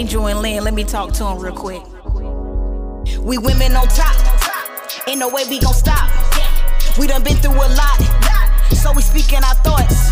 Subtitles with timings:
[0.00, 1.82] Angel and Lynn, let me talk to him real quick.
[3.20, 4.16] We women on top,
[5.06, 6.08] ain't no way we gon' stop.
[6.98, 8.00] We done been through a lot,
[8.72, 10.10] so we speaking our thoughts,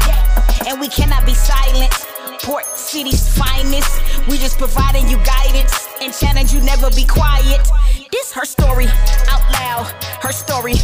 [0.69, 1.91] and we cannot be silent.
[2.43, 3.89] Port City's finest,
[4.29, 7.67] we just providing you guidance and challenge you never be quiet.
[8.13, 8.89] This her story
[9.31, 9.87] out loud,
[10.21, 10.75] her story,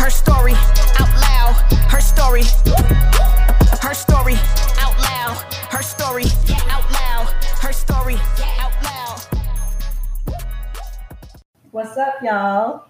[0.00, 0.54] her story
[0.98, 1.52] out loud,
[1.92, 2.44] her story,
[3.82, 4.36] her story
[4.80, 6.24] out loud, her story
[6.70, 8.16] out loud, her story
[8.60, 10.36] out loud.
[11.70, 12.86] What's up, y'all?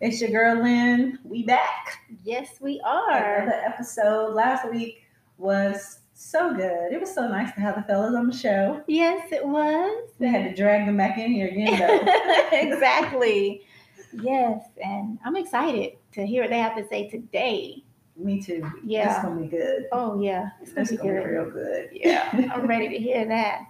[0.00, 1.18] It's your girl Lynn.
[1.24, 1.98] We back.
[2.24, 3.36] Yes, we are.
[3.38, 4.34] Another episode.
[4.34, 5.02] Last week
[5.38, 6.92] was so good.
[6.92, 8.82] It was so nice to have the fellas on the show.
[8.86, 10.10] Yes, it was.
[10.18, 12.48] We had to drag them back in here again, though.
[12.56, 13.62] exactly.
[14.22, 17.84] Yes, and I'm excited to hear what they have to say today.
[18.16, 18.62] Me too.
[18.84, 19.14] Yeah.
[19.14, 19.86] It's gonna be good.
[19.92, 21.88] Oh yeah, it's gonna It's be gonna be real good.
[21.92, 23.62] Yeah, I'm ready to hear that.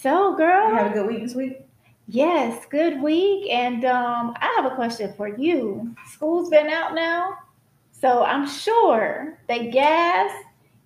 [0.00, 1.60] So, girl, You had a good week this week.
[2.08, 5.94] yes, good week, and um, I have a question for you.
[6.12, 7.36] School's been out now,
[7.92, 10.30] so I'm sure that gas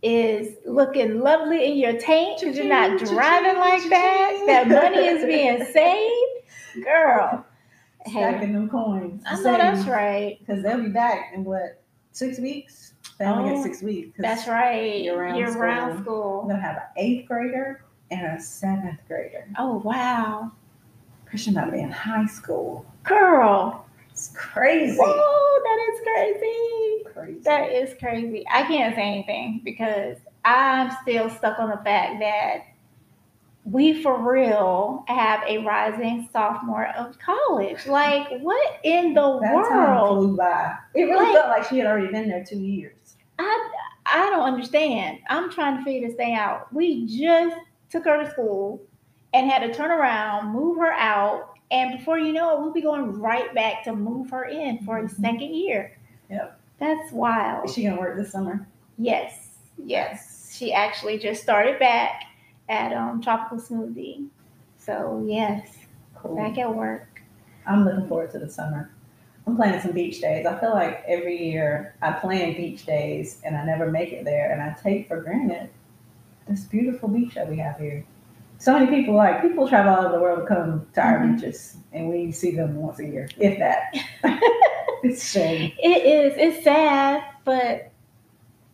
[0.03, 4.43] is looking lovely in your tank because you're not driving like that.
[4.47, 7.47] That money is being saved, girl.
[8.05, 9.23] Hey, Stacking them coins.
[9.27, 10.39] I know that's right.
[10.41, 11.81] Because they'll be back in what
[12.13, 12.95] six weeks?
[13.19, 14.19] They only Oh, get six weeks.
[14.19, 15.03] That's right.
[15.03, 16.03] year-round Year-round school.
[16.05, 16.41] school.
[16.43, 19.47] I'm gonna have an eighth grader and a seventh grader.
[19.59, 20.53] Oh wow,
[21.27, 22.85] Christian to be in high school.
[23.03, 23.87] girl!
[24.11, 24.99] It's crazy.
[25.01, 27.15] Oh, that is crazy.
[27.15, 27.41] Crazy.
[27.41, 28.45] That is crazy.
[28.53, 32.59] I can't say anything because I'm still stuck on the fact that
[33.65, 37.87] we for real have a rising sophomore of college.
[37.87, 40.19] Like, what in the that time world?
[40.19, 40.75] flew by.
[40.95, 43.17] It really Like- felt like she had already been there two years.
[43.39, 43.71] I
[44.07, 45.19] I don't understand.
[45.31, 46.73] I'm trying to figure this thing out.
[46.75, 47.57] We just
[47.95, 48.83] took her to school
[49.33, 52.81] and had to turn around, move her out, and before you know it, we'll be
[52.81, 55.11] going right back to move her in for a Mhm.
[55.21, 55.97] second year.
[56.29, 56.59] Yep.
[56.79, 57.67] That's wild.
[57.67, 58.67] Is she gonna work this summer?
[58.99, 60.53] Yes, yes.
[60.57, 62.25] She actually just started back
[62.69, 64.27] at um, Tropical Smoothie.
[64.77, 66.35] So yes, Cool.
[66.37, 67.23] back at work.
[67.67, 68.91] I'm looking forward to the summer.
[69.47, 70.47] I'm planning some beach days.
[70.47, 74.51] I feel like every year I plan beach days and I never make it there,
[74.51, 75.71] and I take for granted
[76.49, 78.05] this beautiful beach that we have here.
[78.59, 81.35] So many people like people travel all over the world to come to our Mhm.
[81.37, 83.95] beaches, and we see them once a year, if that.
[85.03, 85.73] it's shame.
[85.83, 86.35] It is.
[86.37, 87.91] It's sad, but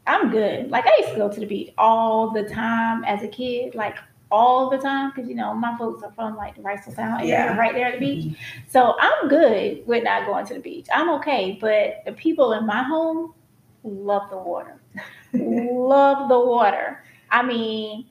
[0.07, 0.71] I'm good.
[0.71, 3.97] Like I used to go to the beach all the time as a kid, like
[4.31, 7.29] all the time, because you know my folks are from like the Wrightsville Sound area,
[7.33, 7.57] Yeah.
[7.57, 8.37] right there at the beach.
[8.69, 10.87] So I'm good with not going to the beach.
[10.93, 13.35] I'm okay, but the people in my home
[13.83, 14.81] love the water.
[15.35, 17.03] love the water.
[17.31, 18.07] I mean,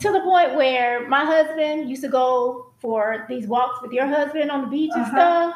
[0.00, 4.50] to the point where my husband used to go for these walks with your husband
[4.50, 5.10] on the beach and Uh-huh.
[5.52, 5.54] stuff.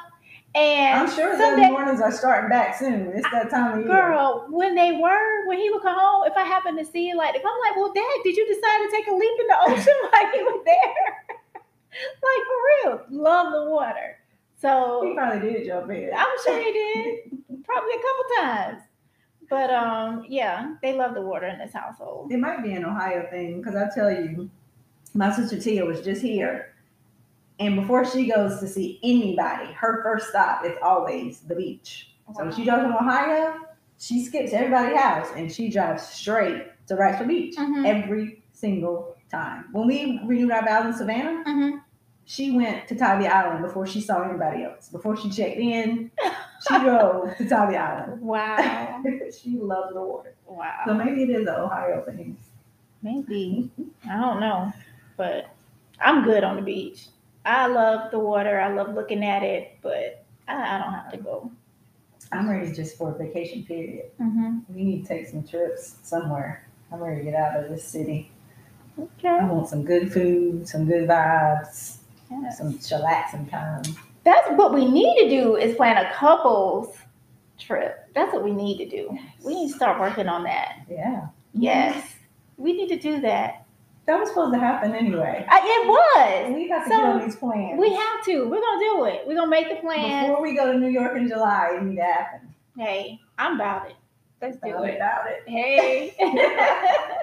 [0.55, 3.09] And I'm sure someday- those mornings are starting back soon.
[3.15, 3.89] It's that time of year.
[3.89, 7.17] Girl, when they were, when he would come home, if I happened to see it,
[7.17, 9.56] like, if I'm like, well, Dad, did you decide to take a leap in the
[9.69, 11.27] ocean while he was there?
[12.23, 12.59] like, for
[12.91, 14.19] real, love the water.
[14.61, 16.11] So he probably did jump in.
[16.15, 18.83] I'm sure he did, probably a couple times.
[19.53, 22.33] But um, yeah, they love the water in this household.
[22.33, 24.49] It might be an Ohio thing because I tell you,
[25.13, 26.73] my sister Tia was just here,
[27.61, 32.15] and before she goes to see anybody, her first stop is always the beach.
[32.35, 33.57] So when she goes from Ohio,
[33.99, 37.87] she skips everybody's house and she drives straight to Wrightsville Beach Mhm.
[37.87, 39.67] every single time.
[39.73, 41.83] When we renewed our vows in Savannah, Mhm.
[42.25, 44.88] She went to Tybee Island before she saw anybody else.
[44.88, 46.10] Before she checked in,
[46.69, 48.22] she drove to Tybee Island.
[48.22, 49.03] Wow,
[49.43, 50.34] she loves the water.
[50.47, 50.82] Wow.
[50.87, 52.37] So maybe it is an Ohio thing.
[53.03, 53.71] Maybe
[54.09, 54.72] I don't know,
[55.16, 55.55] but
[56.00, 57.06] I'm good on the beach.
[57.44, 58.61] I love the water.
[58.61, 61.50] I love looking at it, but I, I don't have to go.
[62.31, 64.06] I'm ready just for a vacation period.
[64.21, 64.59] Mm-hmm.
[64.75, 66.66] We need to take some trips somewhere.
[66.91, 68.31] I'm ready to get out of this city.
[68.99, 69.29] Okay.
[69.29, 71.99] I want some good food, some good vibes,
[72.40, 72.58] Yes.
[72.58, 73.82] some chillaxing time.
[74.25, 76.96] That's what we need to do is plan a couples
[77.58, 78.08] trip.
[78.14, 79.17] That's what we need to do.
[79.44, 80.79] We need to start working on that.
[80.88, 81.26] Yeah.
[81.55, 82.14] Yes.
[82.56, 83.64] We need to do that.
[84.06, 85.46] That was supposed to happen anyway.
[85.49, 86.55] I, it was.
[86.55, 87.79] We have to So, get on these plans.
[87.79, 88.49] We have to.
[88.49, 89.23] We're gonna do it.
[89.26, 90.28] We're gonna make the plan.
[90.28, 92.52] Before we go to New York in July, it need to happen.
[92.76, 93.96] Hey, I'm about it.
[94.40, 94.96] Let's do it.
[94.96, 95.43] About it.
[95.46, 96.17] Hey.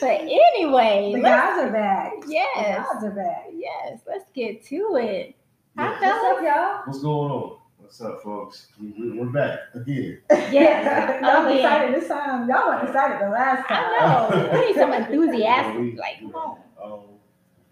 [0.00, 2.12] but anyway, The let's, guys are back.
[2.26, 3.44] yes, The guys are back.
[3.54, 4.00] yes.
[4.06, 5.34] Let's get to it.
[5.76, 6.38] Hi, What's fellas.
[6.38, 6.82] up, y'all?
[6.86, 7.58] What's going on?
[7.78, 8.68] What's up, folks?
[8.80, 10.20] We, we, we're back again.
[10.30, 11.58] Yes, y'all again.
[11.58, 12.48] excited this time.
[12.48, 13.84] Y'all weren't excited the last time.
[13.98, 14.52] I know.
[14.60, 15.80] We need some Yeah, enthusiastic.
[15.80, 16.58] we- Like, come on.
[16.82, 17.00] Um,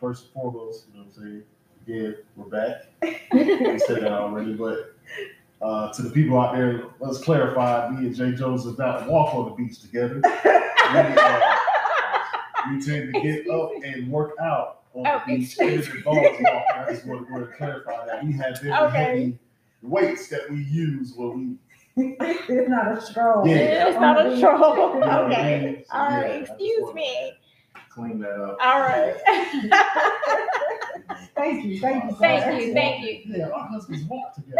[0.00, 1.42] first and foremost, you know what I'm saying?
[1.86, 2.82] Yeah, we're back.
[3.02, 4.94] I said that already, but
[5.60, 9.34] uh, to the people out there, let's clarify: me and Jay Jones does not walk
[9.34, 10.20] on the beach together.
[10.22, 11.40] We, uh,
[12.70, 15.56] we tend to get up and work out on Oh, the beach.
[15.58, 16.46] It involves walking.
[16.46, 18.96] I just want to clarify that we have very Okay.
[18.96, 19.38] heavy
[19.82, 21.58] weights that we use when
[21.96, 23.46] we it's not a stroll.
[23.46, 23.88] Yeah.
[23.88, 24.94] It's not a troll.
[24.94, 25.64] You know what I Okay.
[25.64, 25.84] mean?
[25.84, 26.30] So, All yeah, right.
[26.30, 27.32] I just Excuse me.
[27.90, 28.56] Clean that up.
[28.62, 29.14] All right.
[31.34, 32.16] Thank you, thank you.
[32.16, 33.22] Thank you, thank you.
[33.26, 34.56] Yeah, our husbands walk together.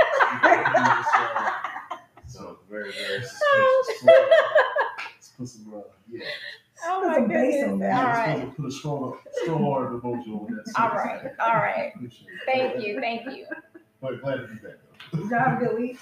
[2.27, 4.05] so, so very, very suspicious.
[4.05, 6.25] Let's put some, uh, yeah.
[6.85, 7.73] Oh Put my some bass goodness.
[7.73, 8.05] on that.
[8.29, 8.45] All Let's.
[8.45, 10.81] Put, put a strong, strong order of emoji on that.
[10.81, 11.21] All right.
[11.41, 11.93] All right.
[11.95, 12.41] Appreciate it.
[12.47, 13.01] Thank you.
[13.01, 13.47] Thank you.
[14.01, 14.75] But glad to be back
[15.13, 15.19] though.
[15.19, 15.99] Did y'all have a good week?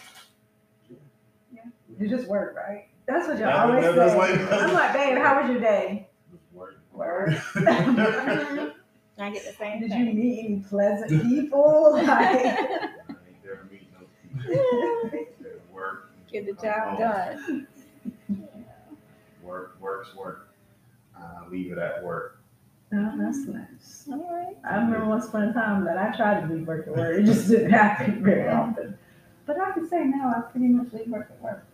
[1.54, 1.60] Yeah.
[1.98, 2.86] You just work, right?
[3.06, 4.18] That's what y'all always that- that's say.
[4.18, 6.08] like- I'm like, babe, how was your day?
[6.52, 6.78] Work.
[6.92, 7.30] Word.
[7.54, 8.72] Mhm.
[9.18, 10.16] I get the same Did you thing.
[10.16, 11.92] meet any pleasant people?
[12.00, 14.06] Like, I ain't there to meet no
[14.42, 15.10] people.
[15.40, 16.10] There to Work.
[16.32, 17.66] Get the job done.
[19.42, 20.48] Work, works, work.
[21.20, 22.40] Uh, leave it at work.
[22.94, 24.06] oh, that's nice.
[24.10, 24.56] All right.
[24.68, 27.18] I remember once upon a time that I tried to leave work at work.
[27.18, 28.96] It just didn't happen very often.
[29.46, 31.64] But I can say now I pretty much leave work at work.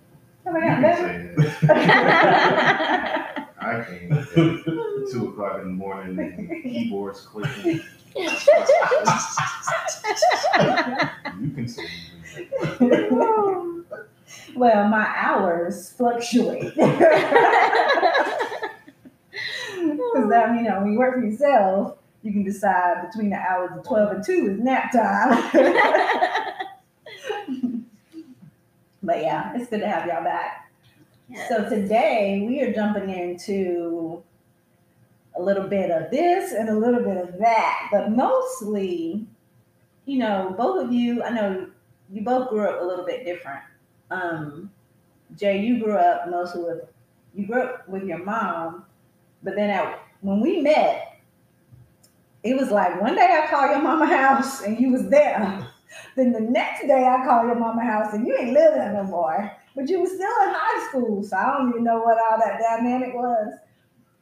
[0.44, 1.50] Have I You gotten can better?
[1.60, 3.46] say that.
[3.60, 7.82] I came at two o'clock in the morning and keyboards clicking.
[8.16, 8.30] You
[11.54, 11.86] can say
[12.80, 13.84] you
[14.56, 16.72] well, my hours fluctuate.
[20.12, 23.70] Because that, you know, when you work for yourself, you can decide between the hours
[23.76, 25.50] of 12 and 2 is nap time.
[29.02, 30.70] but yeah, it's good to have y'all back.
[31.48, 34.22] So today we are jumping into
[35.36, 39.26] a little bit of this and a little bit of that, but mostly,
[40.06, 41.68] you know, both of you, I know
[42.12, 43.62] you both grew up a little bit different.
[44.10, 44.70] Um,
[45.36, 46.80] Jay, you grew up mostly with
[47.34, 48.84] you grew up with your mom,
[49.42, 51.20] but then at, when we met,
[52.42, 55.66] it was like one day I call your mama house and you was there.
[56.14, 59.50] Then the next day I call your mama house and you ain't living no more.
[59.74, 62.60] But you was still in high school, so I don't even know what all that
[62.60, 63.54] dynamic was.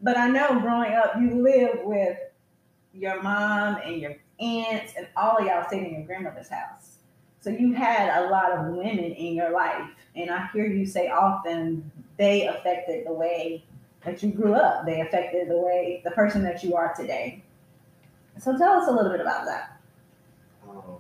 [0.00, 2.16] But I know growing up you lived with
[2.94, 6.98] your mom and your aunts and all of y'all stayed in your grandmother's house.
[7.40, 9.88] So you had a lot of women in your life.
[10.16, 13.64] And I hear you say often they affected the way
[14.04, 14.86] that you grew up.
[14.86, 17.42] They affected the way the person that you are today.
[18.38, 19.80] So tell us a little bit about that.
[20.68, 20.98] Um,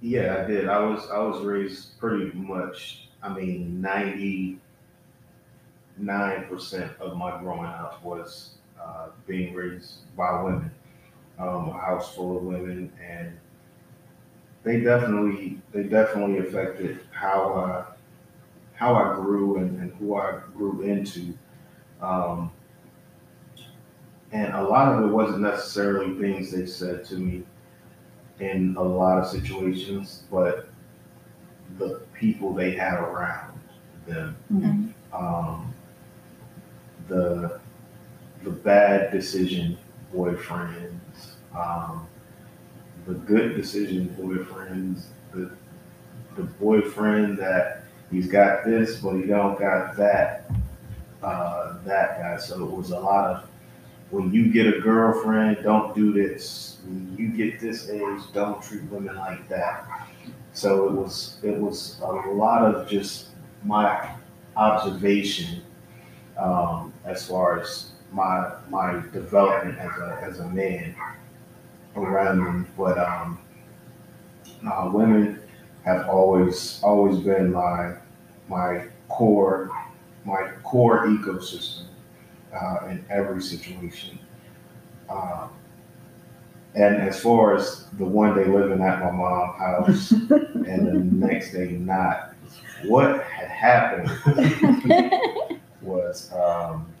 [0.00, 0.68] yeah, I did.
[0.68, 3.08] I was I was raised pretty much.
[3.22, 4.58] I mean, ninety
[5.96, 10.70] nine percent of my growing up was uh, being raised by women.
[11.38, 13.38] Um, a house full of women, and
[14.62, 17.86] they definitely they definitely affected how
[18.76, 21.32] how I grew and, and who I grew into.
[22.00, 22.52] Um,
[24.32, 27.42] and a lot of it wasn't necessarily things they said to me
[28.38, 30.68] in a lot of situations, but
[31.78, 33.58] the people they had around
[34.06, 34.92] them, Mhm.
[35.12, 35.72] um,
[37.08, 37.60] the
[38.44, 39.76] the bad decision
[40.14, 42.06] boyfriends, um,
[43.06, 45.50] the good decision boyfriends, the
[46.36, 50.50] the boyfriend that he's got this but he don't got that,
[51.22, 52.36] uh, that guy.
[52.38, 53.48] So it was a lot of
[54.10, 56.78] when you get a girlfriend, don't do this.
[56.84, 60.08] When you get this age, don't treat women like that.
[60.52, 63.28] So it was it was a lot of just
[63.64, 64.10] my
[64.56, 65.62] observation
[66.38, 70.94] um, as far as my my development as a as a man
[71.96, 72.66] around them.
[72.76, 73.38] But um,
[74.66, 75.40] uh, women
[75.86, 77.94] have always always been my
[78.48, 79.70] my core
[80.24, 81.86] my core ecosystem
[82.52, 84.18] uh, in every situation.
[85.08, 85.50] Um,
[86.74, 91.52] and as far as the one day living at my mom's house and the next
[91.52, 92.34] day not,
[92.84, 94.10] what had happened
[95.80, 96.92] was um,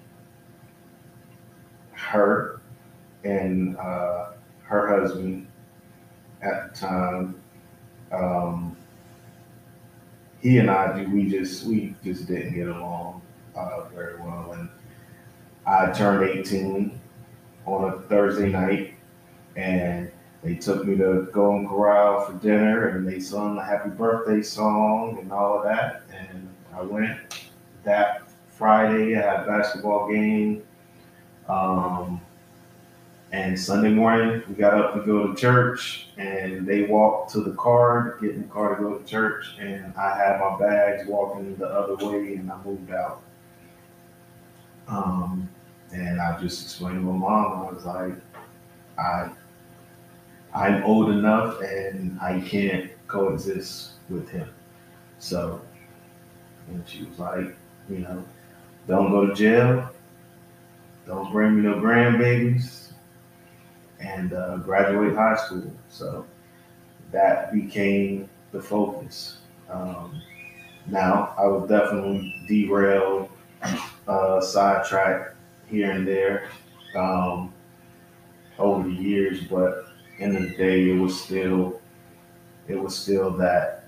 [1.92, 2.60] her
[3.24, 4.30] and uh,
[4.62, 5.48] her husband
[6.42, 7.42] at the time.
[8.12, 8.76] Um,
[10.40, 13.22] he and I, we just we just didn't get along
[13.56, 14.68] uh, very well, and
[15.66, 17.00] I turned 18
[17.64, 18.94] on a Thursday night,
[19.56, 20.10] and
[20.42, 25.18] they took me to Golden Corral for dinner, and they sung the Happy Birthday song
[25.20, 27.18] and all of that, and I went
[27.82, 29.16] that Friday.
[29.16, 30.62] I had a basketball game.
[31.48, 32.20] Um,
[33.32, 37.52] And Sunday morning, we got up to go to church, and they walked to the
[37.52, 41.56] car, get in the car to go to church, and I had my bags walking
[41.56, 43.22] the other way, and I moved out.
[44.86, 45.48] Um,
[45.92, 48.14] and I just explained to my mom, I was like,
[48.96, 49.30] I,
[50.54, 54.48] I'm old enough, and I can't coexist with him.
[55.18, 55.60] So,
[56.68, 57.56] and she was like,
[57.90, 58.24] you know,
[58.86, 59.90] don't go to jail,
[61.06, 62.85] don't bring me no grandbabies,
[64.06, 65.72] and uh, graduate high school.
[65.88, 66.26] So
[67.12, 69.38] that became the focus.
[69.68, 70.20] Um,
[70.86, 73.28] now I was definitely derailed,
[74.08, 75.34] uh, sidetracked
[75.68, 76.48] here and there
[76.94, 77.52] um,
[78.58, 79.86] over the years, but
[80.20, 81.80] end of the day, it was still
[82.68, 83.84] it was still that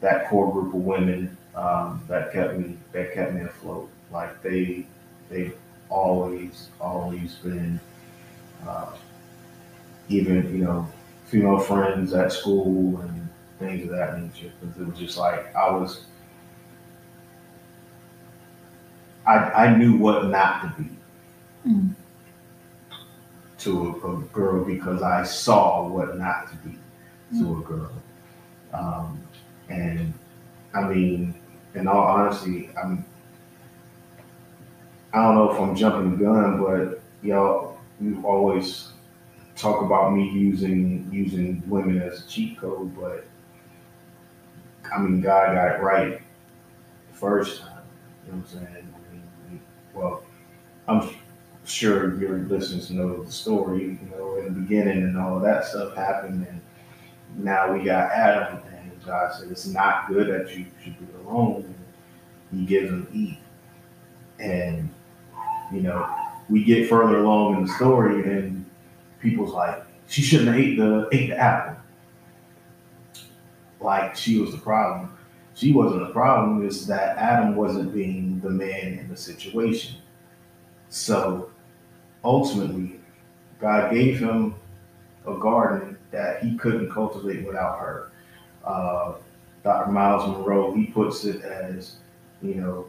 [0.00, 3.88] that core group of women um, that kept me that kept me afloat.
[4.10, 4.86] Like they
[5.30, 5.56] they've
[5.88, 7.80] always always been
[8.66, 8.86] uh,
[10.08, 10.88] even you know
[11.26, 15.70] female friends at school and things of that nature because it was just like I
[15.70, 16.04] was
[19.26, 20.90] I I knew what not to be
[21.66, 21.94] Mm.
[23.58, 26.78] to a, a girl because I saw what not to be
[27.40, 27.90] to a girl.
[28.72, 29.20] Um,
[29.68, 30.14] and
[30.72, 31.34] I mean,
[31.74, 33.04] in all honesty, I'm
[35.12, 37.65] I don't know if I'm jumping the gun, but y'all you
[38.24, 38.92] always
[39.56, 43.26] talk about me using using women as a cheat code, but
[44.94, 46.20] I mean God got it right
[47.10, 47.82] the first time.
[48.26, 48.94] You know what I'm saying?
[48.94, 49.60] I mean,
[49.94, 50.22] well,
[50.88, 51.10] I'm
[51.64, 55.96] sure your listeners know the story, you know, in the beginning and all that stuff
[55.96, 56.60] happened and
[57.36, 61.74] now we got Adam and God said it's not good that you should be alone
[62.50, 63.38] and he gives him Eve.
[64.38, 64.90] And
[65.72, 68.64] you know, we get further along in the story and
[69.20, 71.76] people's like, she shouldn't have ate the ate the apple.
[73.80, 75.16] Like she was the problem.
[75.54, 79.96] She wasn't the problem, it's that Adam wasn't being the man in the situation.
[80.90, 81.50] So
[82.22, 83.00] ultimately,
[83.58, 84.54] God gave him
[85.26, 88.12] a garden that he couldn't cultivate without her.
[88.64, 89.14] Uh,
[89.64, 89.90] Dr.
[89.90, 91.96] Myles Munroe, he puts it as,
[92.42, 92.86] you know,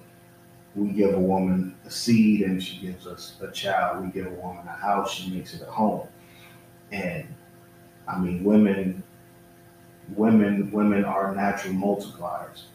[0.77, 4.05] we give a woman a seed and she gives us a child.
[4.05, 6.07] We give a woman a house, she makes it a home.
[6.91, 7.27] And
[8.07, 9.03] I mean, women,
[10.15, 12.65] women, women are natural multipliers,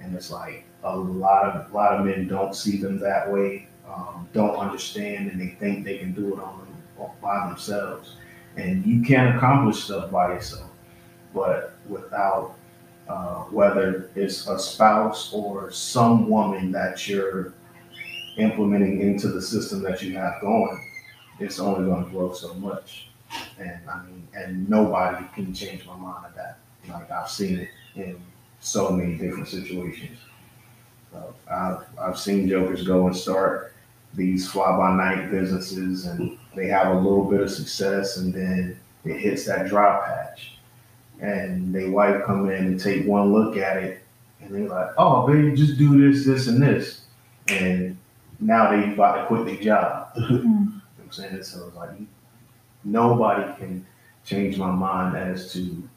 [0.00, 3.68] and it's like a lot of a lot of men don't see them that way,
[3.88, 8.16] um, don't understand, and they think they can do it on them by themselves.
[8.56, 10.70] And you can't accomplish stuff by yourself,
[11.32, 12.56] but without
[13.08, 17.54] uh, whether it's a spouse or some woman that you're
[18.38, 20.90] implementing into the system that you have going,
[21.38, 23.08] it's only going to grow so much.
[23.58, 26.58] And I mean, and nobody can change my mind of that.
[26.88, 28.20] Like I've seen it in
[28.60, 30.18] so many different situations.
[31.12, 33.74] So I've, I've seen jokers go and start
[34.14, 38.78] these fly by night businesses and they have a little bit of success and then
[39.04, 40.53] it hits that dry patch
[41.20, 44.04] and they wife come in and take one look at it
[44.40, 47.02] and they're like, oh, baby, just do this, this, and this.
[47.48, 47.96] And
[48.40, 50.10] now they about to quit their job.
[50.16, 51.42] you know what I'm saying?
[51.42, 51.90] So it's like,
[52.84, 53.86] nobody can
[54.24, 55.88] change my mind as to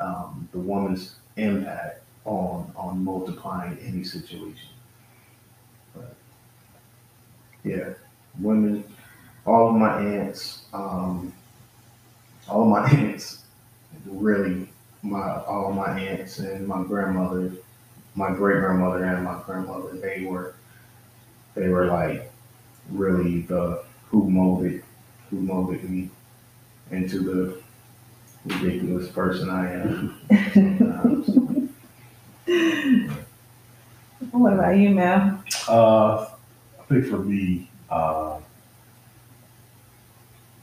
[0.00, 4.68] um, the woman's impact on on multiplying any situation.
[5.94, 6.14] But
[7.64, 7.90] yeah,
[8.38, 8.84] women,
[9.44, 11.32] all of my aunts, um,
[12.48, 13.41] all of my aunts
[14.06, 14.68] really
[15.02, 17.52] my all my aunts and my grandmother,
[18.14, 20.54] my great grandmother and my grandmother, they were
[21.54, 22.30] they were like
[22.90, 24.82] really the who molded
[25.30, 26.10] who molded me
[26.90, 27.62] into the
[28.44, 30.18] ridiculous person I am.
[34.30, 35.42] What about you, Mel?
[35.68, 36.26] Uh,
[36.80, 38.38] I think for me, uh,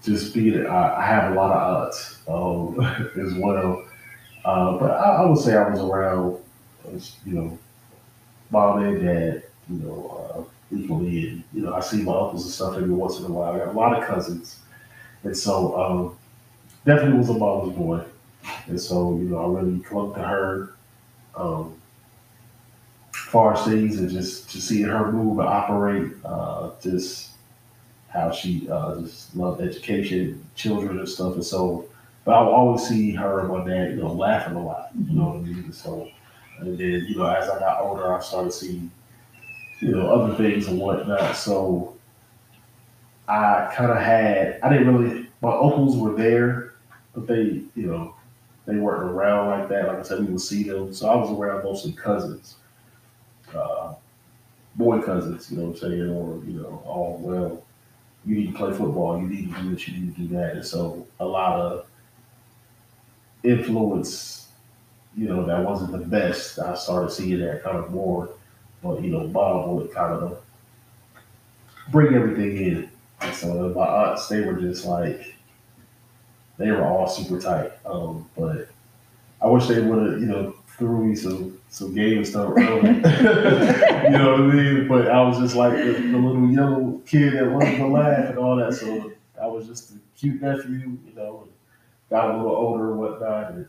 [0.03, 2.79] just being, I, I have a lot of aunts um,
[3.25, 3.85] as well.
[4.45, 6.37] Uh, but I, I would say I was around,
[7.25, 7.59] you know,
[8.51, 11.29] mom and dad, you know, uh, equally.
[11.29, 13.53] And, you know, I see my uncles and stuff every once in a while.
[13.53, 14.59] I got a lot of cousins.
[15.23, 16.17] And so um,
[16.85, 18.03] definitely was a mama's boy.
[18.67, 20.75] And so, you know, I really clung to her.
[21.35, 21.79] Um,
[23.29, 27.28] far seas and just to see her move and operate, uh, just
[28.09, 31.35] how she uh, just loved education, children and stuff.
[31.35, 31.87] And so,
[32.25, 34.89] but I will always see her and my dad, you know, laughing a lot.
[35.07, 35.63] You know what I mean?
[35.65, 36.09] And so,
[36.59, 38.91] and then you know, as I got older, I started seeing,
[39.79, 41.35] you know, other things and whatnot.
[41.35, 41.95] So,
[43.29, 46.73] I kind of had, I didn't really, my uncles were there,
[47.13, 48.15] but they, you know,
[48.65, 49.87] they weren't around like that.
[49.87, 50.93] Like I said, we would see them.
[50.93, 52.55] So I was around mostly cousins,
[53.55, 53.93] uh,
[54.75, 56.09] boy cousins, you know what I'm saying?
[56.09, 57.63] Or, you know, all well,
[58.25, 60.53] you need to play football, you need to do this, you need to do that.
[60.53, 61.85] And so a lot of
[63.43, 64.49] influence,
[65.15, 66.59] you know, that wasn't the best.
[66.59, 68.29] I started seeing that kind of more.
[68.83, 70.41] But, you know, Bob would kind of
[71.91, 72.91] bring everything in.
[73.21, 75.35] And so my aunts, they were just like,
[76.57, 77.71] they were all super tight.
[77.85, 78.69] Um, but
[79.41, 82.89] I wish they would have, you know, threw me some some game stuff early.
[82.89, 84.87] you know what I mean?
[84.87, 88.39] But I was just like the, the little yellow kid that wanted to laugh and
[88.39, 88.73] all that.
[88.73, 91.47] So I was just a cute nephew, you know,
[92.09, 93.51] got a little older and whatnot.
[93.51, 93.67] And,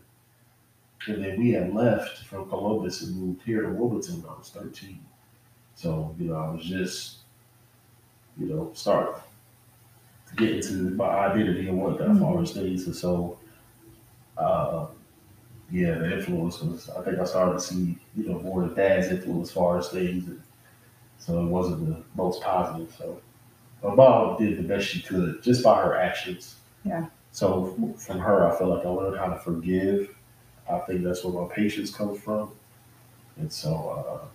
[1.09, 4.51] and then we had left from Columbus and moved here to Wilmington when I was
[4.51, 5.01] 13.
[5.75, 7.19] So, you know, I was just,
[8.39, 9.15] you know, starting
[10.29, 12.43] to get into my identity and what that Mhm.
[12.43, 12.87] as things.
[12.87, 13.39] And so,
[14.39, 14.87] uh,
[15.71, 19.09] yeah, the influence was, I think I started to see, you know, more of dad's
[19.09, 20.27] influence as far as things.
[20.27, 20.43] And
[21.19, 22.95] so it wasn't the most positive.
[22.97, 23.21] So
[23.83, 26.57] my mom did the best she could just by her actions.
[26.85, 27.07] Yeah.
[27.33, 30.15] So from her, I feel like I learned how to forgive.
[30.71, 32.51] I think that's where my patience comes from.
[33.37, 34.27] And so, uh,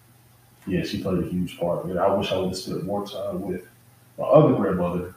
[0.67, 1.85] yeah, she played a huge part.
[1.85, 3.67] And I wish I would have spent more time with
[4.17, 5.15] my other grandmother.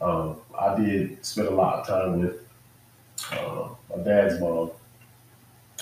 [0.00, 2.46] Um, I did spend a lot of time with
[3.32, 4.70] uh, my dad's mom.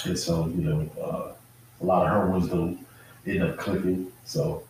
[0.06, 1.32] And so, you know, uh,
[1.80, 2.84] a lot of her wisdom
[3.26, 4.10] ended up clicking.
[4.24, 4.62] So,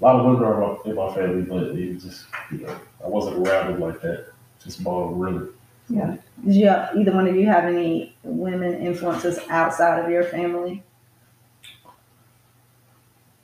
[0.00, 3.36] a lot of women are in my, family, but it just, you know, I wasn't
[3.46, 4.26] around them like that.
[4.62, 5.48] Just mom, really.
[5.88, 6.16] Yeah.
[6.44, 10.82] Did you either one of you have any women influences outside of your family?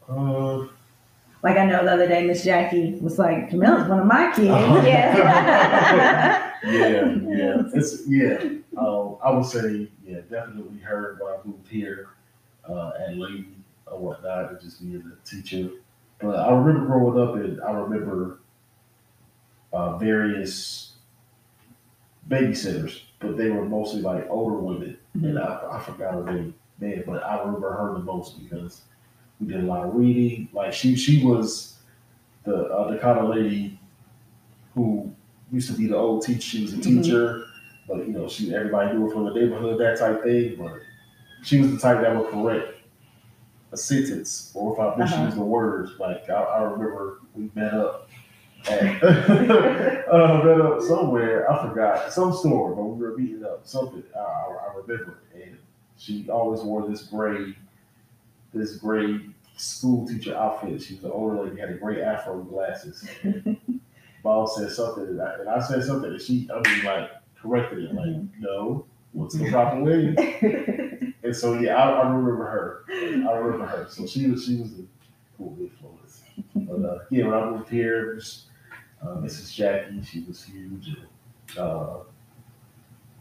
[0.09, 0.67] Uh,
[1.43, 4.51] Like I know the other day, Miss Jackie was like, Jamila's one of my kids.
[4.51, 6.49] Uh-huh.
[6.65, 6.79] Yeah.
[6.79, 8.39] yeah, yeah, it's yeah.
[8.79, 9.89] Um, I would say
[10.31, 12.09] yeah, definitely heard when I moved here
[12.69, 13.49] uh, at Lady
[13.87, 15.71] or whatnot, and just being a teacher.
[16.21, 18.39] But I remember growing up, and I remember
[19.73, 20.93] uh, various
[22.29, 26.33] babysitters, but they were mostly like older women, and I, I forgot her
[26.81, 28.83] name, but I remember her the most because
[29.41, 30.49] we did a lot of reading.
[30.53, 31.79] Like she, she was
[32.45, 33.79] the uh, the kind of lady
[34.75, 35.13] who
[35.53, 36.41] used to be the old teacher.
[36.41, 36.83] She was a Mhm.
[37.03, 37.45] teacher,
[37.89, 40.57] but you know, she everybody knew her from the neighborhood, that type thing.
[40.59, 40.75] But
[41.43, 42.75] she was the type that would correct
[43.73, 45.31] a sentence, or if I Uh-huh.
[45.31, 45.93] the words.
[45.99, 48.09] Like I, I remember we met up
[48.69, 51.51] at uh, met up somewhere.
[51.51, 54.03] I forgot some store, but we were meeting up something.
[54.15, 55.57] I, I, I remember, and
[55.99, 57.55] she always wore this gray,
[58.53, 59.21] this gray
[59.57, 60.83] school teacher outfit.
[60.83, 63.07] She was an older lady, had a gray afro glasses.
[64.23, 67.11] Bob said something, and I, and I said something, and she, I mean, like
[67.43, 70.15] corrected it, like, no, what's the proper way?
[71.25, 72.85] And so, yeah, I, I remember her.
[72.91, 73.87] I remember her.
[73.89, 74.83] So she was, she was a
[75.37, 76.23] cool influence.
[76.55, 78.47] But uh, yeah, when I moved here, just,
[79.03, 79.55] uh, Mrs.
[79.55, 80.89] Jackie, she was huge.
[80.89, 82.05] And, uh, a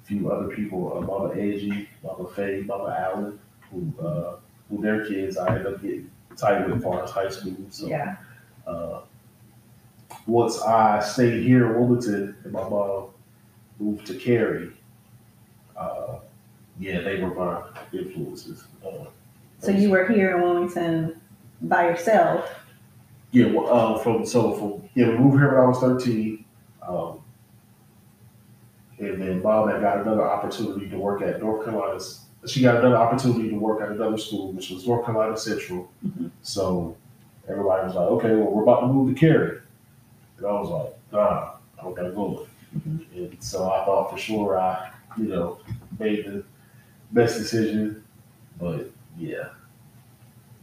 [0.04, 4.38] few other people, uh, Mama Angie, Mama Faye, Mama Allen, who, uh,
[4.70, 7.56] who their kids I ended up getting tied with far as high school.
[7.70, 8.16] So, yeah.
[8.66, 9.02] uh,
[10.26, 13.11] once I stayed here in Wilmington and my mom
[13.82, 14.72] moved to Cary,
[15.78, 16.20] uh,
[16.80, 17.64] yeah, they were my
[17.98, 18.64] influences.
[18.86, 19.06] Uh,
[19.60, 21.20] So you were here in Wilmington
[21.62, 22.50] by yourself.
[23.32, 26.46] yeah, well, uh, from so from yeah, we moved here when I was thirteen,
[26.88, 27.20] um,
[29.00, 32.00] and then mom had got another opportunity to work at North Carolina.
[32.48, 35.90] She got another opportunity to work at another school, which was North Carolina Central.
[36.06, 36.32] Mhm.
[36.42, 36.96] So
[37.48, 39.60] everybody was like, "Okay, well, we're about to move to Cary,"
[40.38, 44.58] and I was like, "Nah, I don't gotta go." And so I thought for sure
[44.58, 45.60] I, you know,
[46.00, 46.44] made the
[47.12, 48.04] best decision,
[48.60, 49.50] but yeah.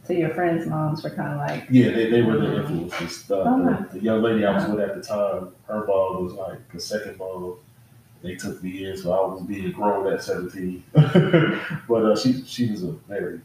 [0.03, 3.23] So your friends' moms were kind of like, Yeah, they, they were the influences.
[3.23, 6.33] The, Oh, the, the young lady I was with at the time, her mom was
[6.33, 7.57] like the second mom.
[8.23, 10.83] They took me in, so I was being grown at 17.
[11.87, 13.39] but uh, she she was a very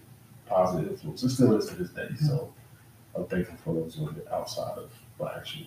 [0.47, 1.23] positive influence.
[1.23, 2.09] It still is to this day.
[2.19, 2.53] So
[3.15, 5.67] I'm thankful for those women outside of my actual.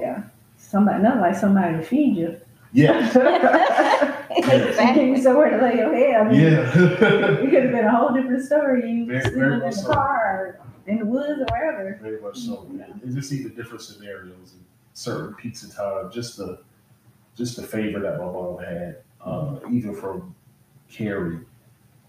[0.00, 0.22] Yeah.
[0.68, 2.40] Somebody, not like somebody to feed you.
[2.72, 3.12] Yeah.
[4.94, 6.20] Give you somewhere to lay your head.
[6.26, 6.72] I mean, Yeah.
[7.40, 8.90] It could have been a whole different story.
[8.90, 9.92] You Very- sleeping very in the so.
[9.92, 10.60] car, or
[10.92, 11.98] in the woods, or wherever.
[12.02, 12.66] Very much so.
[12.76, 12.86] Yeah.
[13.02, 16.58] And just see the different scenarios and certain in time, just the
[17.36, 20.34] just the favor that my mom had, uh, even from
[20.90, 21.40] Cary,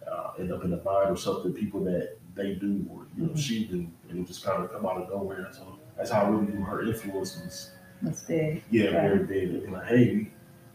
[0.09, 3.35] uh, end up in the mine or something, people that they do or you know
[3.35, 5.47] she do, and it just kind of come out of nowhere.
[5.51, 8.63] So that's how I really knew her influence was That's big.
[8.69, 9.10] yeah, Right.
[9.10, 9.63] very big.
[9.63, 10.31] And like, hey,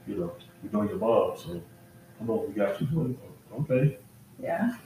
[0.06, 0.32] you know,
[0.62, 1.62] we know your mom, so
[2.18, 3.18] come on, we got you.
[3.60, 3.98] Okay.
[4.42, 4.76] Yeah.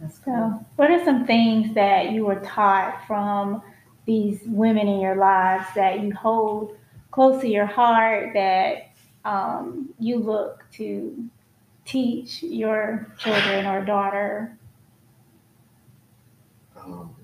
[0.00, 0.34] That's cool.
[0.60, 3.62] So, what are some things that you were taught from
[4.04, 6.76] these women in your lives that you hold
[7.10, 8.90] close to your heart that
[9.24, 11.28] um, you look to
[11.84, 14.58] teach your children or daughter?
[16.76, 17.14] Um,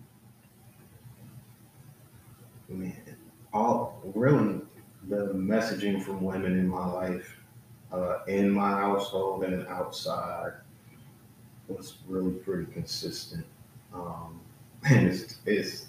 [2.69, 3.17] man,
[3.53, 4.61] all really
[5.09, 7.37] the messaging from women in my life,
[7.93, 10.53] uh, in my household and outside,
[11.69, 13.45] was really pretty consistent.
[13.95, 14.41] Um,
[14.89, 15.87] and it's, it's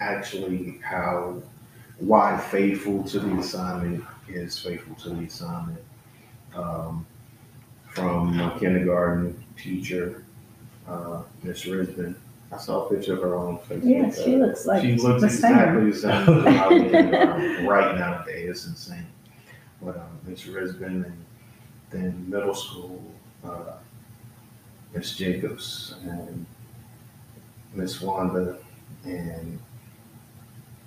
[0.00, 1.42] actually how
[1.98, 5.82] why faithful to the assignment is faithful to the assignment.
[6.54, 7.06] Um,
[7.88, 10.24] from my kindergarten teacher,
[10.88, 12.14] uh, Miss Risbon,
[12.52, 13.80] I saw a picture of her on Facebook.
[13.84, 17.96] Yeah, she looks like she looks the exactly the same as how we are right
[17.96, 18.50] nowadays.
[18.50, 19.06] It's insane.
[19.80, 21.24] But um, Miss Risbon and
[21.90, 23.02] then middle school,
[23.44, 23.74] uh,
[24.92, 26.44] Miss Jacobs and
[27.72, 28.58] Miss Wanda
[29.04, 29.58] and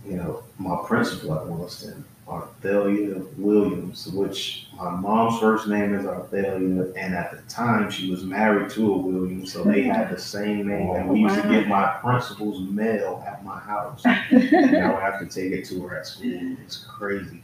[0.06, 6.94] you know my principal at Williston, Arthelia Williams, which my mom's first name is Arthelia,
[6.96, 10.68] and at the time she was married to a Williams, so they had the same
[10.68, 10.90] name.
[10.92, 14.04] And we used to get my principal's mail at my house.
[14.06, 16.56] and I would have to take it to her at school.
[16.64, 17.44] It's crazy.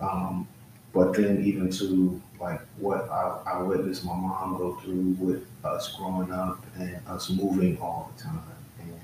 [0.00, 0.48] Um,
[0.92, 5.94] but then even to like what I, I witnessed my mom go through with us
[5.96, 8.42] growing up and us moving all the time,
[8.80, 9.00] and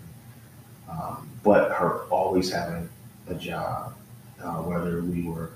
[0.90, 2.88] um, but her always having
[3.28, 3.94] a job,
[4.42, 5.52] uh, whether we were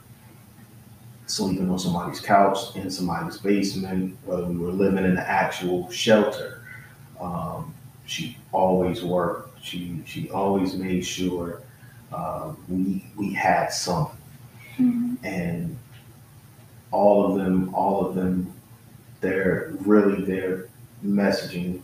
[1.27, 6.62] sleeping on somebody's couch in somebody's basement, whether we were living in an actual shelter.
[7.21, 7.75] Um,
[8.07, 9.62] she always worked.
[9.64, 11.62] She she always made sure
[12.12, 14.18] uh, we we had something,
[15.23, 15.79] and
[16.90, 18.53] all of them, all of them,
[19.21, 20.68] they're really their
[21.05, 21.81] messaging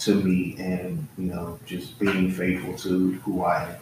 [0.00, 3.76] to me, and you know, just being faithful to who I am.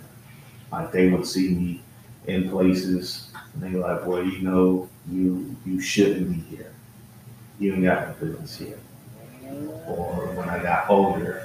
[0.73, 1.83] Like they would see me
[2.27, 6.73] in places, and they like, "Boy, you know, you you shouldn't be here.
[7.59, 8.79] You ain't got no business here."
[9.87, 11.43] Or when I got older,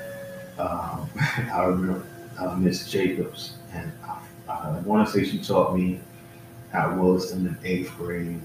[0.57, 1.09] um,
[1.53, 2.05] I remember
[2.39, 4.19] uh, Miss Jacobs, and I,
[4.51, 5.99] I want to say she taught me
[6.73, 8.41] at Williston in eighth grade,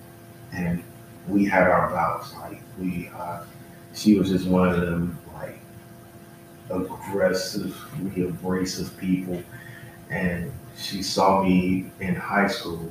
[0.53, 0.83] and
[1.29, 2.35] we had our bouts.
[2.35, 3.45] Like we, uh,
[3.95, 5.59] she was just one of them like
[6.71, 9.43] aggressive, we abrasive people,
[10.11, 12.91] and she saw me in high school.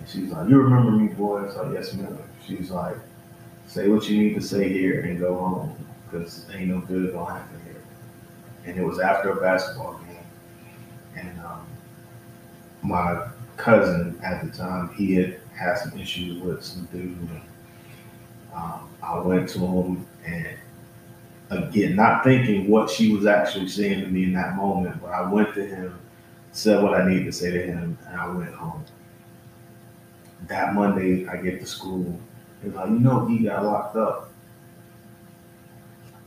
[0.00, 2.96] And she's like, "You remember me, boy?" I was like, "Yes, ma'am." She's like,
[3.66, 7.34] "Say what you need to say here and go home, because ain't no good gonna
[7.34, 7.82] happen here."
[8.66, 10.24] And it was after a basketball game,
[11.16, 11.66] and um,
[12.82, 17.16] my cousin at the time, he had had some issues with some dude.
[17.18, 17.40] And,
[18.54, 20.56] um, I went to him and
[21.50, 25.30] again, not thinking what she was actually saying to me in that moment, but I
[25.30, 25.98] went to him,
[26.54, 28.84] said what I needed to say to him, and I went home.
[30.46, 32.18] That Monday, I get to school.
[32.62, 34.30] He's like, you know, he got locked up.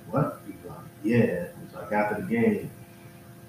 [0.10, 0.42] What?
[0.46, 1.48] He's like, yeah.
[1.64, 2.70] He's like, after the game,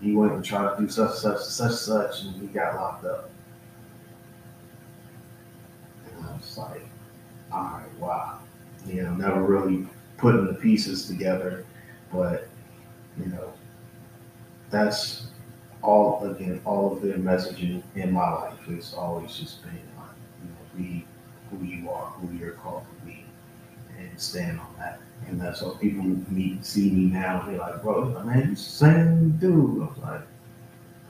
[0.01, 3.31] he went and tried to do such, such, such, such, and he got locked up.
[6.07, 6.83] And I was like,
[7.51, 8.39] all right, wow.
[8.87, 9.87] You know, never really
[10.17, 11.67] putting the pieces together,
[12.13, 12.49] but
[13.19, 13.53] you know,
[14.71, 15.28] that's
[15.83, 20.49] all again, all of their messaging in my life has always just been like, you
[20.49, 21.07] know, be
[21.51, 23.25] who you are, who you're called to be,
[23.99, 25.01] and stand on that.
[25.27, 29.83] And that's how people meet see me now, they're like, bro, man, you same dude.
[29.83, 30.21] I was like,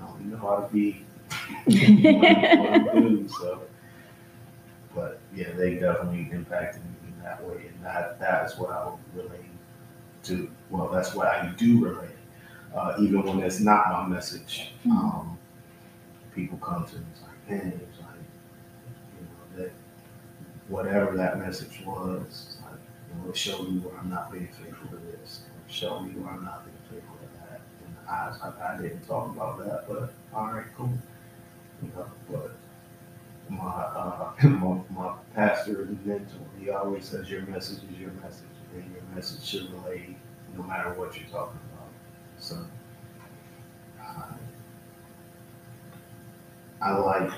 [0.01, 1.05] I don't even know how to be
[1.69, 3.63] dude, so
[4.95, 8.87] but yeah, they definitely impacted me in that way, and that that is what I
[8.91, 9.51] would relate
[10.25, 10.51] to.
[10.71, 12.17] Well, that's what I do relate,
[12.75, 14.73] uh, even when it's not my message.
[14.91, 15.39] Um,
[16.35, 18.09] people come to me, it's like, man, it's like,
[19.19, 19.73] you know, that
[20.69, 24.49] whatever that message was, it's like, you know, it showed me where I'm not being
[24.49, 27.61] faithful to this, it showed me where I'm not being faithful to that.
[27.85, 30.93] And I, I, I didn't talk about that, but all right, cool,
[31.83, 32.53] you know, but
[33.49, 38.47] my uh, my, my pastor and mentor, he always says your message is your message,
[38.75, 40.17] and your message should relate
[40.57, 41.68] no matter what you're talking about.
[42.41, 42.57] So
[44.01, 44.33] uh,
[46.81, 47.31] I like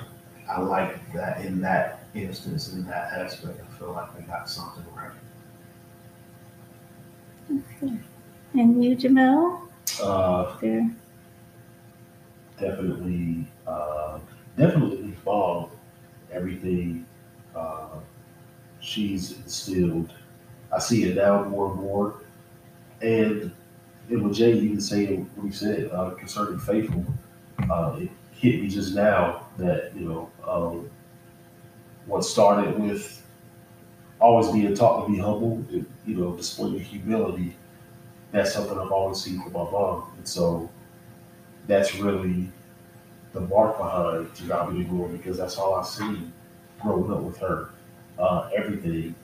[0.49, 3.61] I like that in that instance, in that aspect.
[3.61, 5.13] I feel like I got something right.
[7.51, 7.99] Okay.
[8.55, 9.69] And you, Jamel?
[10.03, 10.91] Uh, There.
[12.59, 14.19] definitely, uh,
[14.57, 15.71] definitely follow
[16.33, 17.07] everything
[17.55, 17.99] uh,
[18.81, 20.13] she's instilled.
[20.73, 22.15] I see it now more and more.
[23.03, 23.53] And
[24.11, 27.05] and with Jay even saying what he said uh, concerning faithful,
[27.71, 30.91] uh, it hit me just now that you know um,
[32.07, 33.25] what started with
[34.21, 37.57] always being taught to be humble, you know, displaying humility.
[38.33, 40.69] That's something I've always seen from my mom, and so
[41.67, 42.49] that's really
[43.33, 46.33] the mark behind to God be the glory because that's all I seen
[46.81, 47.71] growing up with her.
[48.19, 49.15] Uh, everything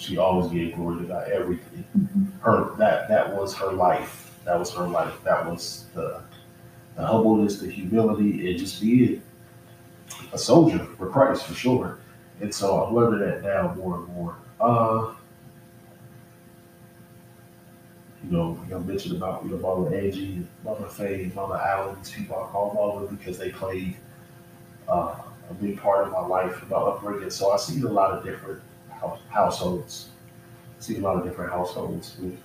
[0.00, 1.28] she always gave glory to God.
[1.30, 1.84] Everything
[2.40, 4.38] her that that was her life.
[4.44, 5.22] That was her life.
[5.24, 6.22] That was the
[6.96, 9.22] the humbleness, the humility, and just being
[10.32, 11.98] a soldier for Christ for sure.
[12.40, 14.36] And so I'm learning that now more and more.
[14.58, 15.14] Uh,
[18.24, 22.36] you know, know, mentioned about you know Mama Angie, Mama Faye, Mama Allen, these people
[22.36, 23.96] I call Mama because they played
[24.88, 25.14] uh,
[25.50, 27.28] a big part of my life, my upbringing.
[27.28, 28.62] So I see a lot of different
[29.00, 30.08] house, households.
[30.78, 32.38] see a lot of different households with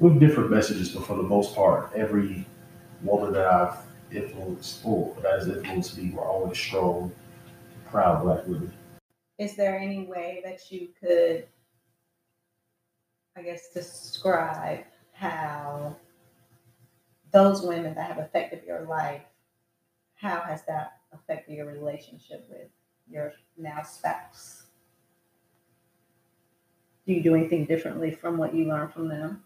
[0.00, 2.46] with different messages, but for the most part, every
[3.02, 3.76] woman that I've
[4.12, 7.12] influenced or that has influenced me were always strong,
[7.90, 8.72] proud black women.
[9.38, 11.46] Is there any way that you could,
[13.36, 15.96] I guess, describe how
[17.32, 19.22] those women that have affected your life,
[20.14, 22.68] how has that affected your relationship with
[23.10, 24.67] your now spouse?
[27.08, 29.42] Do you do anything differently from what you learned from them?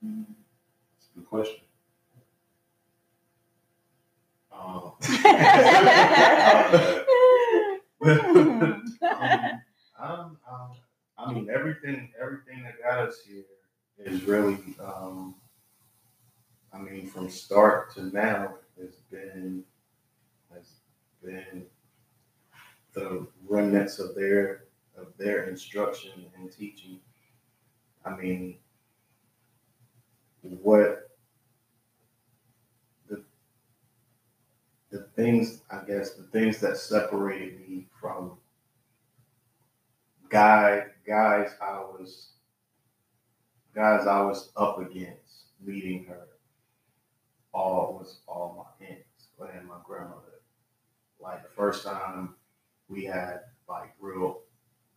[0.00, 1.58] It's a good question.
[4.60, 4.92] Um,
[8.00, 8.82] um,
[10.00, 10.70] um, um,
[11.16, 13.44] I mean, everything, everything that got us here
[13.98, 15.34] is really, um,
[16.72, 19.64] I mean, from start to now has been,
[20.52, 20.74] has
[21.24, 21.66] been
[22.94, 24.67] the remnants of their,
[25.00, 27.00] of their instruction and teaching.
[28.04, 28.58] I mean,
[30.42, 31.10] what
[33.08, 33.22] the
[34.90, 38.32] the things I guess the things that separated me from
[40.28, 42.30] guy guys I was
[43.74, 46.28] guys I was up against meeting her
[47.52, 50.40] all was all my aunts and my grandmother.
[51.20, 52.34] Like the first time
[52.88, 54.40] we had like real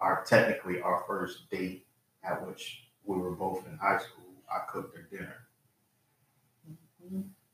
[0.02, 1.86] our technically our first date
[2.24, 5.36] at which we were both in high school, I cooked her dinner.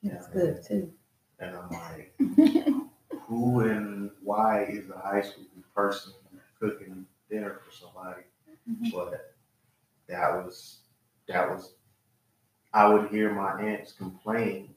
[0.03, 0.91] That's good too.
[1.39, 2.13] And I'm like,
[3.27, 6.13] who and why is a high school person
[6.59, 8.23] cooking dinner for somebody?
[8.91, 9.33] But
[10.07, 10.79] that was
[11.27, 11.73] that was
[12.73, 14.73] I would hear my aunts complain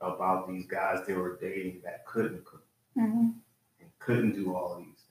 [0.00, 2.64] about these guys they were dating that couldn't cook
[2.96, 3.34] Mhm.
[3.80, 5.01] and couldn't do all these.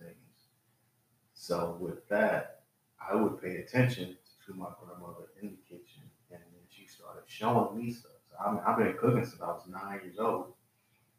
[1.42, 2.62] So with that,
[3.02, 7.76] I would pay attention to my grandmother in the kitchen, and then she started showing
[7.80, 8.12] me stuff.
[8.30, 10.54] So I mean, I've been cooking since I was nine years old.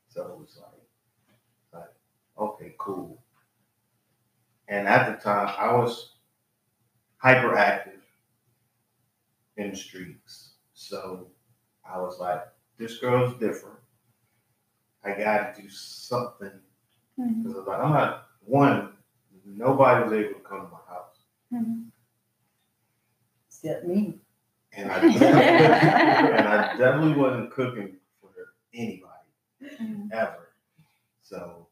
[0.06, 1.92] So it was like, like,
[2.38, 3.20] okay, cool.
[4.68, 6.12] And at the time, I was
[7.22, 7.98] hyperactive
[9.56, 10.52] in the streets.
[10.72, 11.26] So
[11.84, 12.42] I was like,
[12.78, 13.80] this girl's different.
[15.04, 16.60] I got to do something
[17.18, 17.42] Mhm.
[17.42, 18.91] because I was like, I'm not one.
[19.44, 21.90] Nobody was able to come to my house, Mhm.
[23.48, 24.18] Except me.
[24.74, 28.30] and I definitely, and I definitely wasn't cooking for
[28.72, 29.28] anybody
[29.62, 30.10] Mhm.
[30.12, 30.54] ever.
[31.20, 31.68] So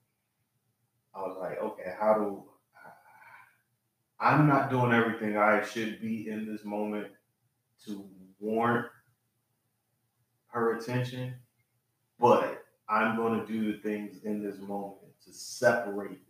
[1.14, 2.44] I was like, okay, how do
[4.22, 7.08] I'm not doing everything I should be in this moment
[7.86, 8.06] to
[8.38, 8.86] warrant
[10.48, 11.34] her attention,
[12.18, 16.20] but I'm going to do the things in this moment to separate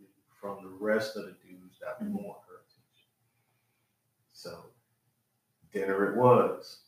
[0.41, 2.13] from the rest of the dudes that Mhm.
[2.13, 3.09] want her attention.
[4.33, 4.65] So
[5.73, 6.81] dinner it was.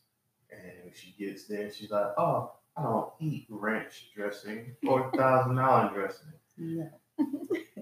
[0.51, 5.55] And she gets there and she's like, oh, I don't eat ranch dressing or thousand
[5.55, 6.33] dollar dressing.
[6.57, 6.89] No.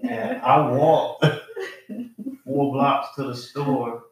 [0.02, 1.24] And I walked
[2.44, 4.04] four blocks to the store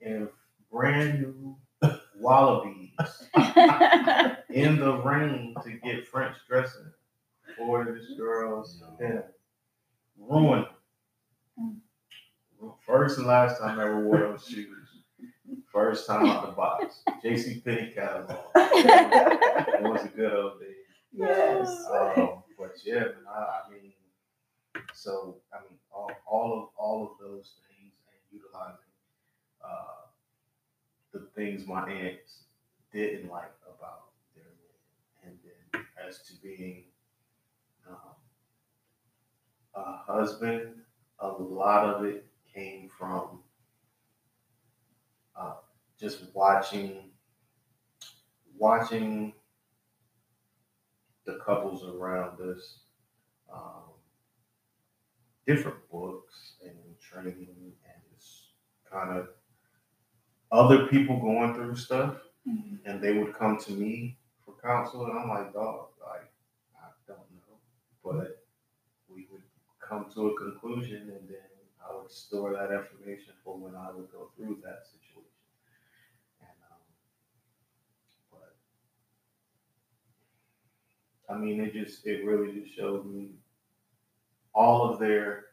[0.00, 0.28] in
[0.70, 1.56] brand new
[2.20, 3.28] Wallabees
[4.50, 6.92] in the rain to get French dressing
[7.56, 9.32] for this girl's dinner.
[10.18, 10.66] Ruined.
[12.86, 14.88] First and last time I ever wore those shoes.
[15.72, 17.02] First time out the box.
[17.22, 18.38] JC Penney catalog.
[18.54, 20.66] It was a good old day.
[21.12, 21.84] yes.
[21.92, 23.92] Um, but yeah, man, I, I mean,
[24.94, 28.78] so I mean, all, all of all of those things and utilizing
[29.64, 30.06] uh,
[31.12, 32.44] the things my aunts
[32.92, 35.32] didn't like about their men.
[35.32, 36.84] And then as to being
[37.88, 38.14] um,
[39.74, 40.74] a husband,
[41.20, 43.42] a lot of it came from
[45.36, 45.54] uh,
[45.98, 47.10] just watching
[48.58, 49.34] watching
[51.24, 52.80] the couples around us,
[53.52, 53.90] um,
[55.46, 57.48] different books and training
[57.84, 58.50] and just
[58.90, 59.28] kind of
[60.52, 62.80] other people going through stuff, Mhm.
[62.84, 66.32] and they would come to me for counsel, and I'm like, dog, like
[66.80, 67.58] I don't know,
[68.04, 68.45] but
[69.88, 71.48] come to a conclusion, and then
[71.88, 75.30] I would store that information for when I would go through that situation.
[76.40, 76.78] And um,
[78.32, 78.56] but
[81.32, 83.36] I mean, it just it really just showed me
[84.54, 85.46] all of their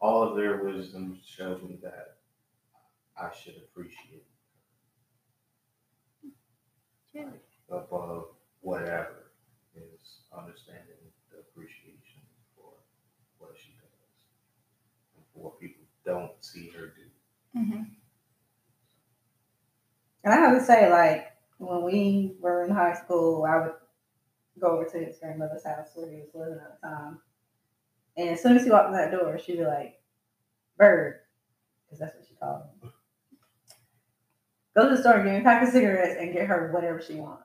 [0.00, 2.16] all of their wisdom showed me that
[3.16, 4.24] I should appreciate
[7.12, 7.24] Yeah.
[7.24, 8.26] like, above
[8.60, 9.32] whatever
[9.74, 10.96] is understanding
[11.30, 12.22] the appreciation
[12.56, 12.72] for
[13.38, 14.26] what she does
[15.16, 17.58] and for what people don't see her do.
[17.58, 17.86] Mhm.
[20.24, 23.74] And I have to say, like, when we were in high school, I would
[24.58, 27.20] go over to his grandmother's house where he was living at the time.
[28.16, 30.00] And as soon as he walked in that door, she'd be like,
[30.76, 31.20] Bird,
[31.84, 32.92] because that's what she called him.
[34.74, 37.00] Go to the store, and get me a pack of cigarettes, and get her whatever
[37.00, 37.44] she wants.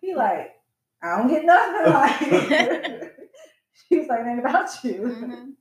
[0.00, 0.54] He like,
[1.02, 1.92] I don't get nothing.
[1.92, 2.20] Like,
[3.88, 4.92] she was like, it ain't about you.
[5.02, 5.52] Mhm.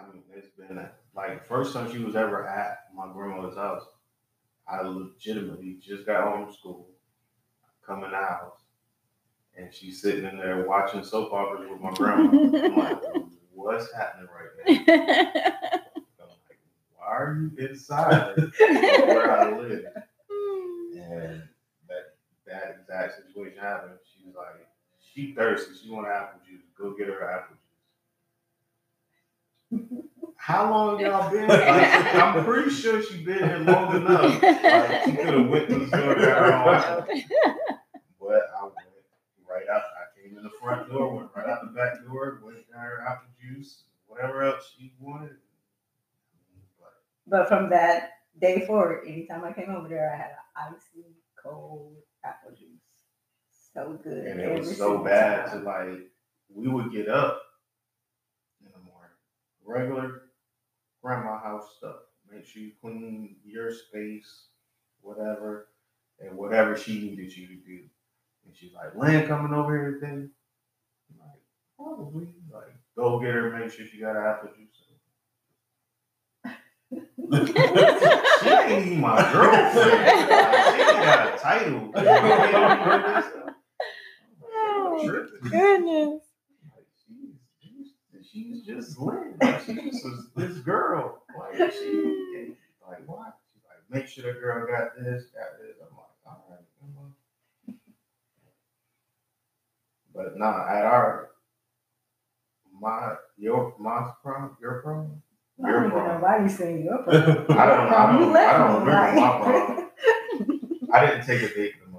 [0.00, 3.84] I mean, it's been a, like first time she was ever at my grandmother's house.
[4.68, 6.88] I legitimately just got home from school,
[7.84, 8.60] coming in the house,
[9.56, 12.30] and she's sitting in there watching soap operas with my grandma.
[12.30, 13.02] I'm like,
[13.52, 14.92] what's happening right now?
[16.20, 16.58] I'm like,
[16.96, 19.84] why are you inside where I live?
[20.94, 21.42] And
[21.88, 22.14] that
[22.46, 23.98] that exact situation happened.
[24.04, 24.66] She was like,
[25.00, 25.72] she thirsty.
[25.82, 26.62] She want apple juice.
[26.78, 27.59] Go get her apple juice.
[30.36, 31.48] How long y'all been?
[31.48, 34.42] Like, I'm pretty sure she been here long enough.
[34.42, 37.24] Like, she could have went to the store and got her own apple juice.
[38.20, 38.74] But I went
[39.48, 39.82] right out.
[39.82, 43.04] I came in the front door, went right out the back door, went got her
[43.06, 45.36] apple juice, whatever else she wanted.
[46.78, 46.92] But
[47.26, 51.04] But from that day forward, anytime I came over there, I had an icy
[51.42, 52.66] cold apple juice.
[53.74, 54.24] So good.
[54.26, 56.00] and it was so single bad to like
[56.52, 57.40] we would get up
[58.64, 58.99] in the morning,
[59.64, 60.22] regular
[61.02, 61.96] grandma house stuff.
[62.30, 64.46] Make sure you clean your space,
[65.00, 65.68] whatever,
[66.20, 67.80] and whatever she needed you to do.
[68.46, 70.28] And she's like, "Land coming over here today."
[71.10, 71.40] I'm like,
[71.76, 72.28] probably.
[72.52, 73.50] Like, go get her.
[73.58, 74.80] Make sure she got her apple juice.
[77.32, 79.76] she ain't even my girlfriend.
[80.30, 81.92] Like, she ain't got a title.
[81.96, 83.54] You know, you know this stuff.
[84.52, 85.50] I'm tripping.
[85.50, 86.22] Goodness.
[86.74, 89.34] Like, she's, just Lynn.
[89.40, 91.22] Like, she's just this, this girl.
[91.38, 92.54] Like she,
[92.88, 93.36] like what?
[93.52, 95.76] She's like, make sure the girl got this, got this.
[95.80, 97.12] I'm like, all right, come on.
[100.14, 101.30] But nah, at our
[102.80, 105.22] my your my prom, your prom.
[105.64, 106.20] I don't know prom.
[106.22, 107.46] why you saying your prom.
[107.50, 109.86] I don't, I don't, You I left don't me, remember my like- prom.
[110.92, 111.98] I didn't take a date to my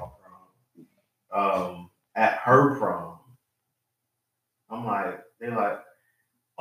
[1.32, 1.62] prom.
[1.72, 3.20] Um, at her prom,
[4.70, 5.80] I'm like, they're like,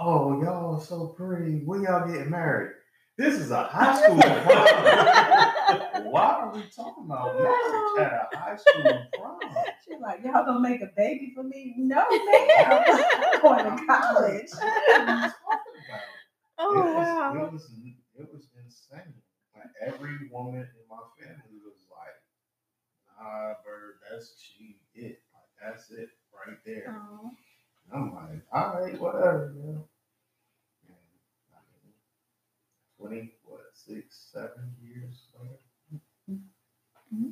[0.00, 1.62] oh, y'all are so pretty.
[1.64, 2.72] When y'all getting married?
[3.18, 6.06] This is a high school prom.
[6.10, 9.38] Why are we talking about marriage at a high school prom?
[9.84, 11.74] She's like, y'all gonna make a baby for me?
[11.76, 12.84] No, ma'am.
[13.34, 14.50] I'm going to college.
[14.52, 15.32] What are you talking about?
[16.62, 17.32] Oh it was, wow.
[17.34, 17.70] It was,
[18.18, 19.14] it was insane.
[19.54, 22.16] Like every woman in my family was like,
[23.18, 25.20] "Nah, bird, that's she it.
[25.32, 27.30] Like that's it right there." Oh.
[27.92, 29.84] I'm like, "All right, whatever, you
[33.00, 36.00] 20, what, six, seven years later?
[36.30, 37.30] Mm-hmm.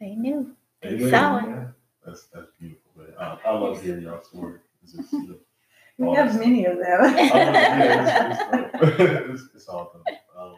[0.00, 0.54] They knew.
[0.82, 1.44] They, they saw it.
[1.48, 1.66] Yeah.
[2.04, 2.90] That's, that's beautiful.
[2.96, 4.60] But I, I love hearing y'all's story.
[4.82, 5.12] It's just,
[5.98, 7.16] we have many of them.
[7.16, 10.02] yeah, it's, it's, it's, it's awesome.
[10.38, 10.54] Um,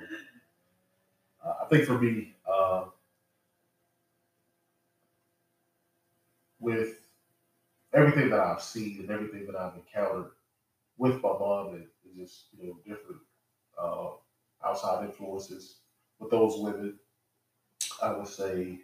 [1.45, 2.85] I think for me, uh,
[6.61, 6.99] with
[7.95, 10.33] everything that I've seen and everything that I've encountered
[10.99, 11.87] with my mom and
[12.17, 13.21] just you know different
[13.81, 14.11] uh,
[14.65, 15.81] outside influences
[16.19, 16.99] with those women,
[18.03, 18.81] I would say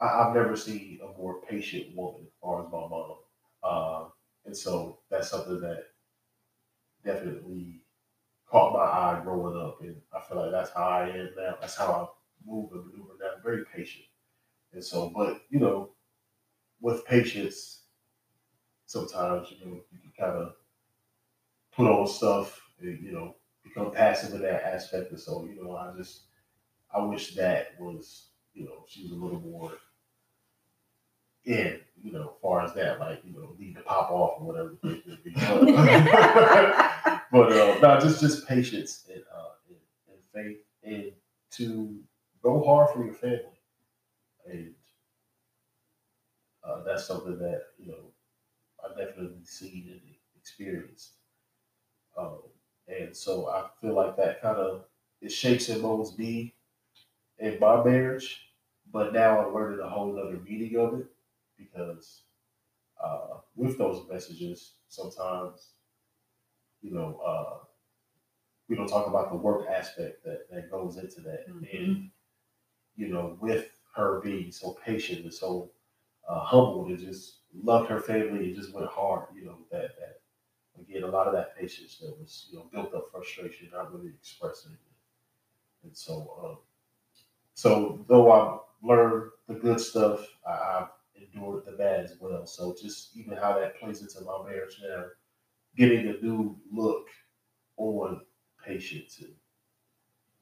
[0.00, 3.16] I, I've never seen a more patient woman as far as my mom.
[3.62, 4.08] Uh,
[4.44, 5.84] and so that's something that
[7.04, 7.82] definitely
[8.46, 11.56] caught my eye growing up, and I feel like that's how I am now.
[11.60, 12.06] That's how I
[12.50, 13.30] move and maneuver now.
[13.36, 14.04] I'm very patient,
[14.72, 15.90] and so, but you know,
[16.80, 17.82] with patience,
[18.86, 20.54] sometimes you know you can kind of
[21.76, 25.10] put on stuff, and, you know, become passive in that aspect.
[25.10, 26.22] And so, you know, I just
[26.94, 29.72] I wish that was, you know, she was a little more
[31.44, 34.76] in, you know, far as that, like, you know, need to pop off or whatever.
[34.82, 35.34] the case may be.
[35.36, 41.12] But, but uh, no, just just patience and uh, and, and faith, and
[41.52, 42.00] to
[42.42, 43.40] go hard for your family,
[44.46, 44.74] and
[46.64, 48.12] uh, that's something that you know
[48.84, 50.00] I definitely seen and
[50.40, 51.15] experienced.
[52.16, 52.42] Um,
[52.88, 54.86] and so I feel like that kind of
[55.20, 56.54] it shapes and molds me
[57.38, 58.52] in my marriage,
[58.92, 61.06] but now I'm learning a whole other meaning of it
[61.58, 62.24] because
[63.02, 65.74] uh, with those messages, sometimes,
[66.82, 67.64] you know, uh,
[68.68, 71.46] we don't talk about the work aspect that, that goes into that.
[71.46, 72.10] And,
[72.96, 75.72] you know, with her being so patient and so
[76.28, 80.15] uh, humble and just loved her family and just went hard, you know, that, that
[80.88, 84.12] again, a lot of that patience that was, you know, built up frustration, not really
[84.14, 84.78] expressing it.
[85.84, 86.58] And so, um,
[87.54, 90.88] so though I've learned the good stuff, I, I've
[91.20, 92.46] endured the bad as well.
[92.46, 95.04] So just even how that plays into my marriage now,
[95.76, 97.08] getting a new look
[97.76, 98.22] on
[98.64, 99.32] patience and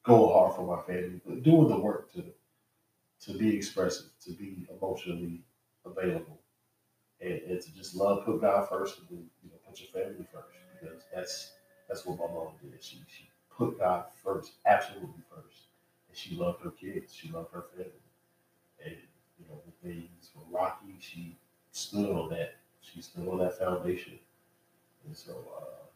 [0.02, 2.24] go hard for my family, but doing the work to
[3.20, 5.40] to be expressive, to be emotionally
[5.86, 6.40] available,
[7.20, 10.26] and, and to just love, put God first, and then, you know, put your family
[10.32, 10.46] first,
[10.80, 11.52] because that's
[11.88, 12.82] that's what my mom did.
[12.82, 15.66] She she put God first, absolutely first,
[16.08, 17.90] and she loved her kids, she loved her family,
[18.84, 18.94] and
[19.38, 21.36] you know when things were rocky, she
[21.72, 22.56] stood on that.
[22.80, 24.18] She stood on that foundation,
[25.06, 25.86] and so uh,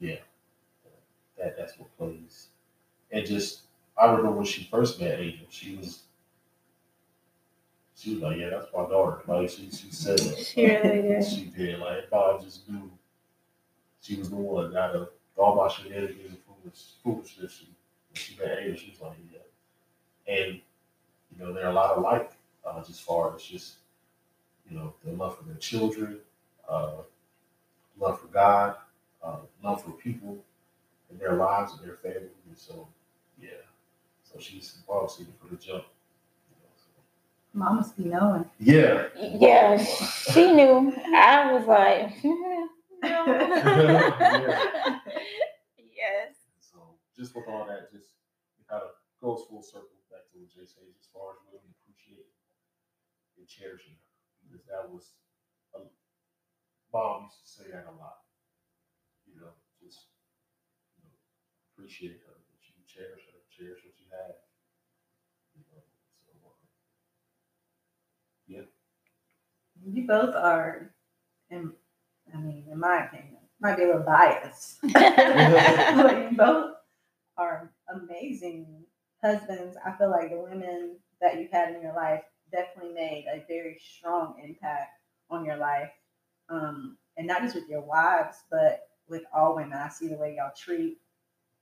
[0.00, 0.18] yeah,
[1.38, 2.48] that that's what plays.
[3.10, 3.62] And just
[3.96, 6.02] I remember when she first met Angel, she was
[7.96, 9.22] she was like, yeah, that's my daughter.
[9.26, 10.38] Like she she said that.
[10.38, 11.24] She really did.
[11.24, 11.78] She did.
[11.78, 12.90] Like Bob just knew
[14.00, 17.52] she was the one out of all my shenanigans and foolish, foolishness.
[17.52, 20.34] She, when she met Angel, she was like, yeah.
[20.34, 20.60] And
[21.30, 22.32] you know, they're a lot alike,
[22.66, 23.76] uh, just far as just
[24.68, 26.18] you know their love for their children,
[26.68, 26.96] uh,
[27.98, 28.76] love for God,
[29.22, 30.38] uh, love for people
[31.10, 32.28] in their lives and their family.
[32.46, 32.86] And so,
[33.40, 33.48] yeah.
[34.22, 35.84] So she's obviously for the jump.
[37.56, 37.80] You know, so.
[37.80, 38.44] Mamas be knowing.
[38.58, 39.06] Yeah.
[39.16, 40.92] Yeah, she knew.
[41.14, 42.12] I was like.
[43.02, 43.26] Yeah.
[45.78, 46.34] yes.
[46.60, 48.14] So just with all that, just
[48.58, 48.90] it kind of
[49.20, 52.32] goes full circle back to what Jay says as far as really appreciating
[53.38, 54.04] and cherishing her.
[54.44, 55.14] Because that was
[55.76, 55.88] um, a,
[56.92, 58.20] mom used to say that a lot.
[59.28, 59.52] You know,
[59.82, 60.08] just
[60.96, 61.12] you know,
[61.74, 64.36] appreciate her, that you cherish her, cherish what you have.
[65.56, 65.82] You know,
[66.26, 66.32] so
[68.50, 68.62] uh,
[69.84, 70.90] You both are,
[71.50, 71.72] in,
[72.34, 76.74] I mean, in my opinion, might be a little biased, but you both
[77.36, 78.66] are amazing
[79.22, 79.76] husbands.
[79.84, 82.22] I feel like the women that you've had in your life
[82.52, 85.90] definitely made a very strong impact on your life.
[86.48, 89.72] Um, and not just with your wives, but with all women.
[89.78, 90.98] I see the way y'all treat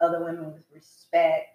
[0.01, 1.49] other women with respect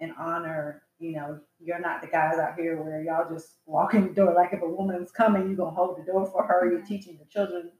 [0.00, 0.82] and honor.
[0.98, 4.34] You know, you're not the guys out here where y'all just walk in the door
[4.34, 6.70] like if a woman's coming, you're gonna hold the door for her.
[6.70, 7.70] You're teaching the children,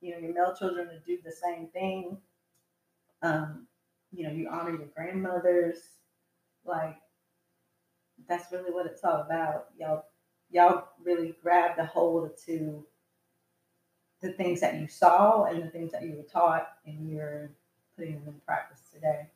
[0.00, 2.18] you know, your male children to do the same thing.
[3.22, 3.66] Um,
[4.12, 5.78] you know, you honor your grandmothers.
[6.64, 6.96] Like
[8.28, 9.68] that's really what it's all about.
[9.78, 10.04] Y'all
[10.50, 12.84] y'all really grabbed a hold to
[14.20, 17.50] the things that you saw and the things that you were taught and you're
[17.96, 19.26] putting them in practice today.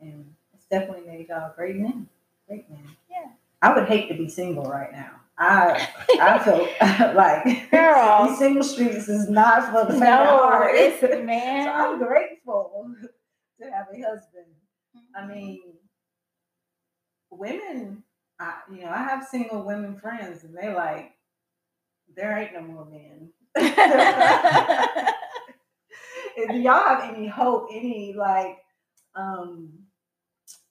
[0.00, 0.24] And
[0.54, 2.08] it's definitely made y'all great men.
[2.50, 2.82] Great men.
[3.08, 3.28] Yeah.
[3.62, 5.12] I would hate to be single right now.
[5.38, 5.88] I
[6.20, 6.66] I feel
[7.14, 8.26] like Girl.
[8.28, 12.92] these single streets is not for the faint No, it's So I'm grateful
[13.60, 14.46] to have a husband.
[15.16, 15.60] I mean,
[17.30, 18.02] women,
[18.40, 21.12] I, you know, I have single women friends, and they like,
[22.16, 23.30] there ain't no more men.
[26.36, 28.58] if y'all have any hope, any like,
[29.14, 29.70] um,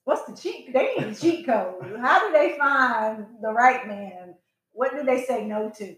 [0.10, 0.74] what's the cheat?
[0.74, 1.98] They need a cheat code.
[2.02, 4.34] How do they find the right man?
[4.74, 5.96] What do they say no to?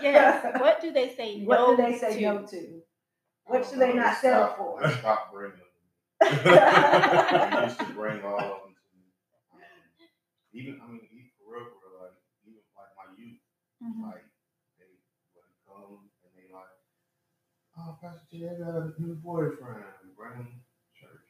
[0.00, 0.56] yes.
[0.60, 1.44] What do they say?
[1.44, 2.22] What no do they say to?
[2.22, 2.80] no to?
[3.44, 4.82] What should they not settle for?
[4.84, 5.66] I stopped bringing them.
[6.22, 9.04] I used to bring all of them to me.
[9.52, 9.60] Um,
[10.54, 12.16] even, I mean, even for real, for real, like,
[12.48, 13.40] even like my youth,
[13.84, 14.08] Mhm.
[14.08, 14.24] like,
[14.80, 15.04] they would
[15.68, 16.72] come and they like,
[17.76, 19.84] oh, Pastor Jay, I got a new boyfriend.
[20.02, 21.28] We bring him to church.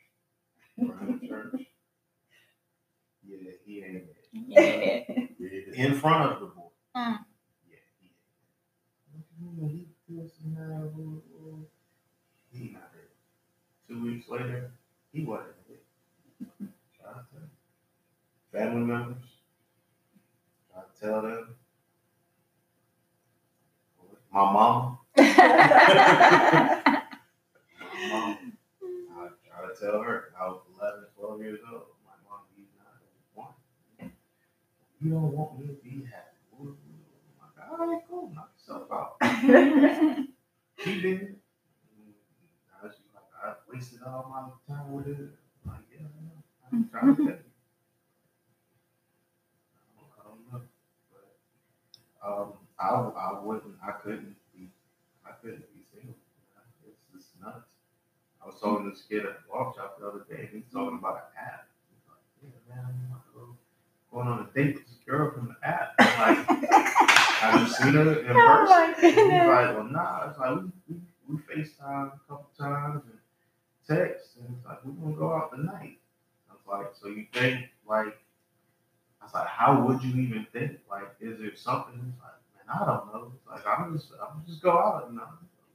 [3.41, 4.16] Yeah, he ain't it.
[4.32, 5.24] Yeah.
[5.39, 5.86] Yeah.
[5.86, 6.62] In front of the boy.
[6.97, 7.18] Mm.
[7.68, 8.16] Yeah, he ain't.
[9.12, 9.24] What
[9.62, 9.68] you?
[9.68, 11.66] He this and that, ooh, ooh.
[12.51, 13.11] He not it.
[13.89, 14.72] Two weeks later,
[15.12, 15.84] he wasn't it.
[16.99, 17.18] Try to.
[18.53, 19.16] Family members.
[20.72, 21.55] Try to tell them.
[24.32, 24.99] My mama.
[25.16, 25.28] My
[28.11, 28.39] mama.
[29.20, 30.32] I try to tell her.
[30.41, 31.82] I was 11, 12 years old.
[32.07, 34.12] My mom, he's not the one.
[35.03, 36.39] You don't want me to be happy.
[36.61, 37.43] Ooh, ooh, ooh.
[37.43, 38.33] I'm like, all right, cool.
[38.35, 40.19] Knock yourself out.
[40.85, 41.37] She did.
[42.73, 45.31] I was like, I wasted all my time with it.
[45.67, 46.43] Like, yeah, I know.
[46.73, 47.41] I'm trying to tell you.
[49.99, 50.63] I don't, know.
[51.11, 54.71] But um, I, I wouldn't, I couldn't be,
[55.27, 56.17] I couldn't be single.
[56.87, 57.69] It's just nuts.
[58.43, 60.73] I was talking to this kid at the walk shop the other day, and he's
[60.73, 61.69] talking about an app.
[61.91, 63.58] He's like, yeah, man, I'm about to go-
[64.13, 65.95] going on a date with this girl from the app.
[65.99, 66.61] I'm like,
[67.39, 68.69] have you seen her in Oh person?
[68.69, 70.29] my And He's like, well, nah.
[70.31, 73.19] It's like we, we, we FaceTime a couple times and
[73.99, 75.99] text, and it's like we're gonna go out tonight.
[76.51, 78.17] I was like, so you think like?
[79.21, 80.79] I was like, how would you even think?
[80.91, 81.95] Like, is there something?
[81.95, 83.33] He's like, man, I don't know.
[83.35, 85.25] It's like I'm just, I'm just go out and uh,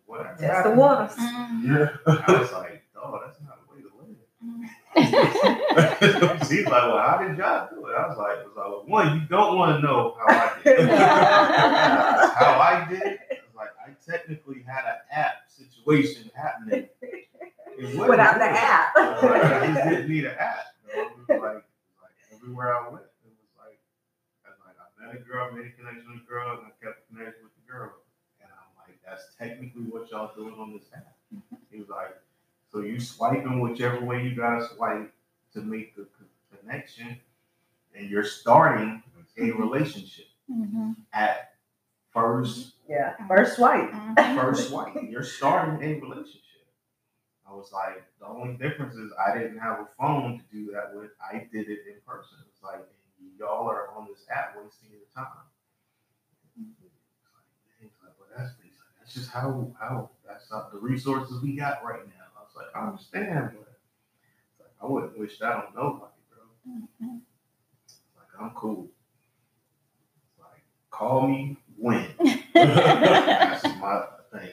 [0.06, 0.30] whatever.
[0.30, 0.78] Test the happens.
[0.78, 1.12] waters.
[1.18, 1.64] Mm.
[2.08, 2.14] Yeah.
[2.28, 4.70] I was like, oh, that's not a way to live.
[6.48, 7.96] She's like, well, how did y'all do it?
[7.98, 10.52] I was like, I was like, well, one, you don't want to know how I
[10.64, 10.80] did.
[10.80, 10.90] it.
[10.98, 16.90] how I did it, I was like, I technically had an app situation happening.
[17.98, 18.94] Without the app.
[18.96, 20.78] Like, I just didn't need an app.
[20.86, 21.42] You know?
[21.42, 21.66] Like,
[21.98, 23.82] like everywhere I went, it was like,
[24.46, 26.72] I was like, I met a girl, made a connection with a girl, and I
[26.78, 27.98] kept a connection with the girl.
[28.38, 31.18] And I'm like, that's technically what y'all doing on this app.
[31.72, 32.14] He was like,
[32.74, 35.14] so you swiping whichever way you gotta swipe
[35.54, 37.20] to make the co- connection,
[37.96, 39.02] and you're starting
[39.38, 40.96] a relationship Mhm.
[41.14, 41.56] at
[42.12, 43.16] first Yeah.
[43.28, 43.92] First swipe.
[43.92, 44.36] Mhm.
[44.42, 44.96] first swipe.
[45.10, 46.42] You're starting a relationship.
[47.48, 50.94] I was like, the only difference is I didn't have a phone to do that
[50.96, 51.12] with.
[51.22, 52.40] I did it in person.
[52.50, 52.86] It's like
[53.38, 55.46] y'all are on this app wasting your time.
[57.80, 61.56] He's like, well, that's he's like, that's just how how that's not the resources we
[61.56, 62.23] got right now.
[62.56, 66.74] I was like, I understand, but it's like, I wouldn't wish that on nobody, bro.
[67.10, 67.22] Mhm.
[68.18, 68.90] Like I'm cool.
[70.40, 72.14] Like call me when.
[72.54, 74.52] That's my thing.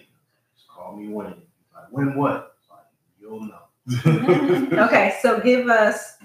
[0.54, 1.32] Just call me when.
[1.32, 2.56] It's like when what?
[2.60, 2.86] It's like
[3.20, 3.66] you'll know.
[4.86, 6.16] Okay, so give us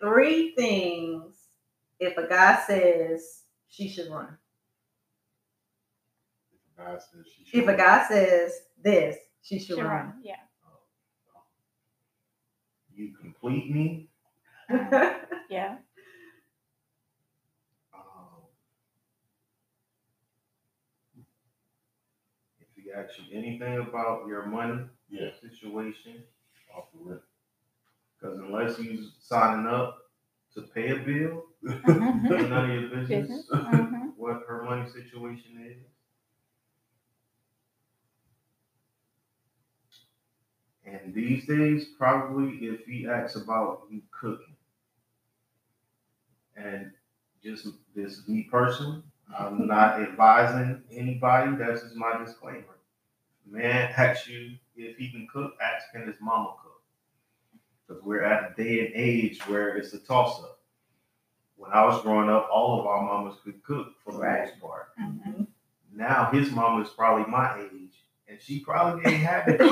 [0.00, 1.34] three things
[1.98, 4.36] if a guy says she should run.
[6.52, 8.52] If a guy says she should- If a guy says
[8.82, 9.88] this, she should Sure.
[9.88, 10.20] run.
[10.22, 10.36] Yeah.
[12.96, 14.10] You complete me.
[15.50, 15.78] Yeah.
[17.94, 18.42] Um,
[22.60, 26.24] if he asks you anything about your money Yeah, situation,
[26.76, 27.22] off the rip.
[28.20, 29.98] because unless you signing up
[30.54, 31.44] to pay a bill,
[31.84, 32.22] Mhm.
[32.50, 33.50] none of your business Business.
[33.52, 34.12] Mhm.
[34.16, 35.95] what her money situation is.
[40.86, 44.54] And these days, probably if he asks about you cooking,
[46.56, 46.92] and
[47.42, 49.02] just this is me personally,
[49.36, 51.56] I'm not advising anybody.
[51.56, 52.78] That's just my disclaimer.
[53.44, 56.82] Man asks you if he can cook, ask can his mama cook.
[57.86, 60.60] Because we're at a day and age where it's a toss up.
[61.56, 64.96] When I was growing up, all of our mamas could cook for the most part.
[64.98, 65.46] Mhm.
[65.92, 67.85] Now his mama is probably my age,
[68.28, 69.58] and she probably ain't cook.
[69.58, 69.64] so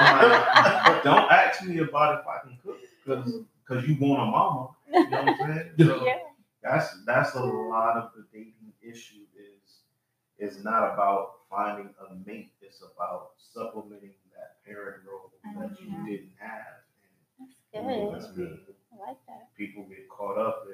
[0.00, 3.32] I'm like, don't ask me about if I can cook, because
[3.66, 4.68] because you want a mama.
[4.92, 5.70] You know what I'm saying?
[5.78, 6.18] So yeah.
[6.62, 9.80] that's that's a lot of the dating issue is
[10.38, 12.52] is not about finding a mate.
[12.60, 16.06] It's about supplementing that parent role that you Mhm.
[16.06, 16.82] didn't have.
[17.38, 18.14] That's And good.
[18.14, 18.58] That's good.
[18.92, 19.48] I like that.
[19.56, 20.72] people get caught up in.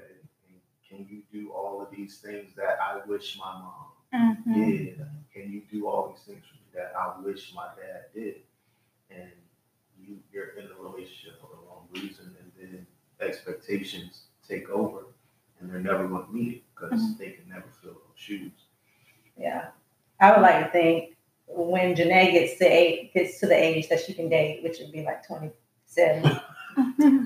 [0.54, 4.54] in, Can you do all of these things that I wish my mom Mhm.
[4.54, 5.06] did?
[5.38, 8.36] Can you do all these things for me that I wish my dad did?
[9.10, 9.30] And
[10.00, 12.86] you you're in a relationship for the wrong reason, and then
[13.20, 15.06] expectations take over,
[15.60, 18.52] and they're never going to meet it because they can never fill those shoes.
[19.36, 19.68] Yeah.
[20.20, 21.16] I would like to think
[21.46, 24.90] when Janae gets to age, gets to the age that she can date, which would
[24.90, 26.24] be like 27,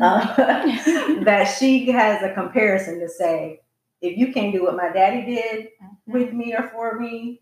[0.01, 0.35] uh,
[1.25, 3.61] that she has a comparison to say,
[4.03, 5.69] if you can't do what my daddy did
[6.07, 7.42] with me or for me,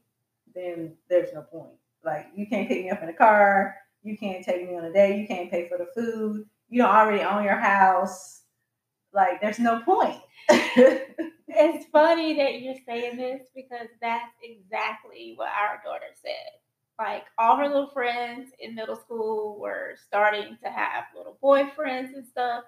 [0.61, 1.73] then there's no point.
[2.05, 4.93] Like you can't pick me up in a car, you can't take me on a
[4.93, 8.43] date, you can't pay for the food, you don't already own your house.
[9.13, 10.21] Like, there's no point.
[11.53, 16.53] It's funny that you're saying this because that's exactly what our daughter said.
[16.99, 22.27] Like all her little friends in middle school were starting to have little boyfriends and
[22.27, 22.65] stuff.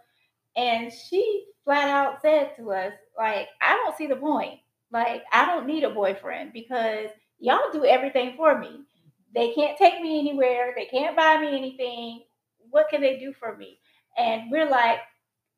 [0.57, 4.59] And she flat out said to us, like, I don't see the point.
[4.91, 7.09] Like, I don't need a boyfriend because
[7.43, 8.81] y'all do everything for me.
[9.35, 10.73] They can't take me anywhere.
[10.77, 12.23] They can't buy me anything.
[12.71, 13.79] What can they do for me?
[14.19, 15.01] And we're like,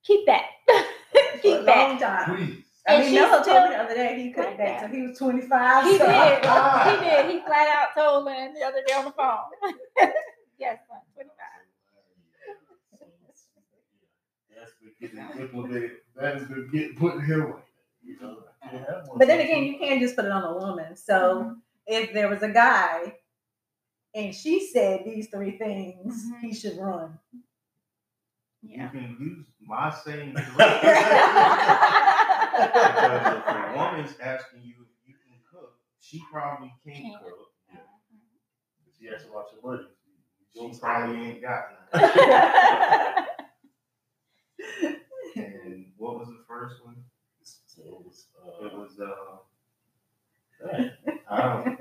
[0.04, 0.44] keep that.
[1.12, 2.00] For a keep that.
[2.00, 2.36] time.
[2.36, 2.64] Please.
[2.88, 4.80] I And mean, she's Noah told me the other day he couldn't like date that.
[4.80, 5.84] till he was 25.
[5.84, 6.44] He so- did.
[7.00, 7.30] He did.
[7.30, 9.38] He flat out told Lynn the other day on the phone.
[10.58, 11.30] yes, son, 25.
[14.56, 15.90] That's been getting implemented.
[16.16, 17.54] That has been getting put in here.
[18.02, 20.44] You know, I can't have one But then again, you can't just put it on
[20.44, 20.96] a woman.
[20.96, 21.14] So
[21.44, 21.52] Mm-hmm.
[21.86, 23.14] If there was a guy
[24.14, 26.40] and she said these three things, Mhm.
[26.40, 27.18] he should run.
[28.62, 28.84] Yeah.
[28.84, 30.56] You can use my same direction.
[32.54, 37.22] Because if a woman's asking you if you can cook, she probably can't Can't.
[37.22, 37.50] cook.
[38.98, 39.88] She asked about your money.
[40.54, 41.62] She probably ain't got
[41.92, 42.10] none.
[45.36, 46.96] And what was the first one?
[47.42, 48.28] So it was,
[48.62, 49.38] It uh, was uh dang.
[51.30, 51.80] I don't.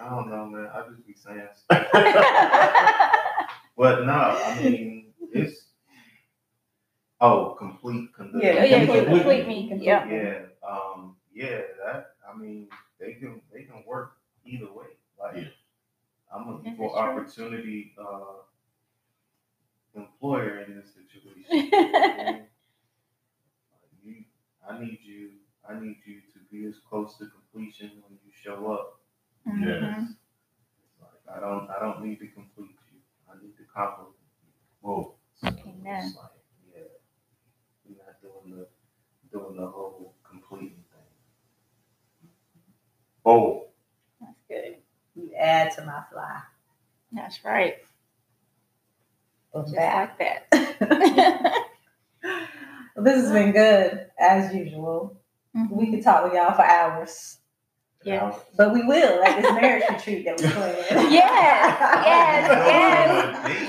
[0.00, 0.68] I don't know man.
[0.72, 1.86] I just be saying stuff.
[3.76, 5.66] But no, I mean it's
[7.20, 8.40] oh complete condition.
[8.42, 9.68] Yeah, yeah, Complete- complete me.
[9.68, 10.08] complete Yeah.
[10.08, 10.38] Yeah,
[10.68, 14.86] um, yeah, that I mean, they can they can work either way.
[15.18, 15.48] Like Yeah.
[16.34, 18.42] I'm looking This for opportunity uh
[19.94, 21.70] employer in this situation.
[23.72, 24.24] Like, you,
[24.68, 25.30] I need you
[25.68, 27.24] I need you to be as close to
[27.58, 29.00] completion when you show up.
[29.46, 30.16] Mhm.
[31.00, 33.00] Like I don't I don't need to complete you.
[33.28, 34.52] I need to compliment you.
[34.80, 35.14] Whoa.
[35.34, 36.04] So Amen.
[36.06, 36.30] it's like,
[36.74, 36.82] yeah,
[37.84, 38.68] we're not doing the
[39.36, 42.30] doing the whole completing thing.
[43.24, 43.66] Oh,
[44.20, 44.76] That's good.
[45.16, 46.40] You add to my fly.
[47.12, 47.76] That's right.
[49.52, 50.18] Boom, Just back.
[50.20, 51.64] like that.
[52.96, 55.20] Well, this has been good as usual.
[55.70, 57.38] We could talk with y'all for hours,
[58.04, 58.32] Yeah.
[58.56, 60.74] but we will at this marriage retreat that we're plan.
[61.12, 61.78] Yes,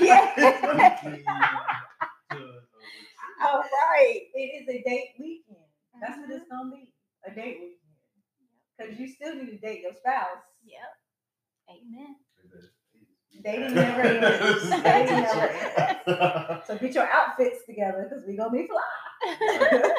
[0.00, 1.04] yes, yes.
[3.42, 4.20] All right.
[4.34, 5.56] It is a date weekend.
[6.00, 6.70] That's what it's mm-hmm.
[6.70, 6.92] gonna be.
[7.26, 7.76] A date weekend.
[8.78, 10.44] Because you still need to date your spouse.
[10.64, 10.80] Yep.
[11.70, 12.16] Amen.
[13.42, 14.70] Dating never ends.
[14.82, 16.66] Dating never ends.
[16.66, 19.90] So get your outfits together because we're gonna be fly.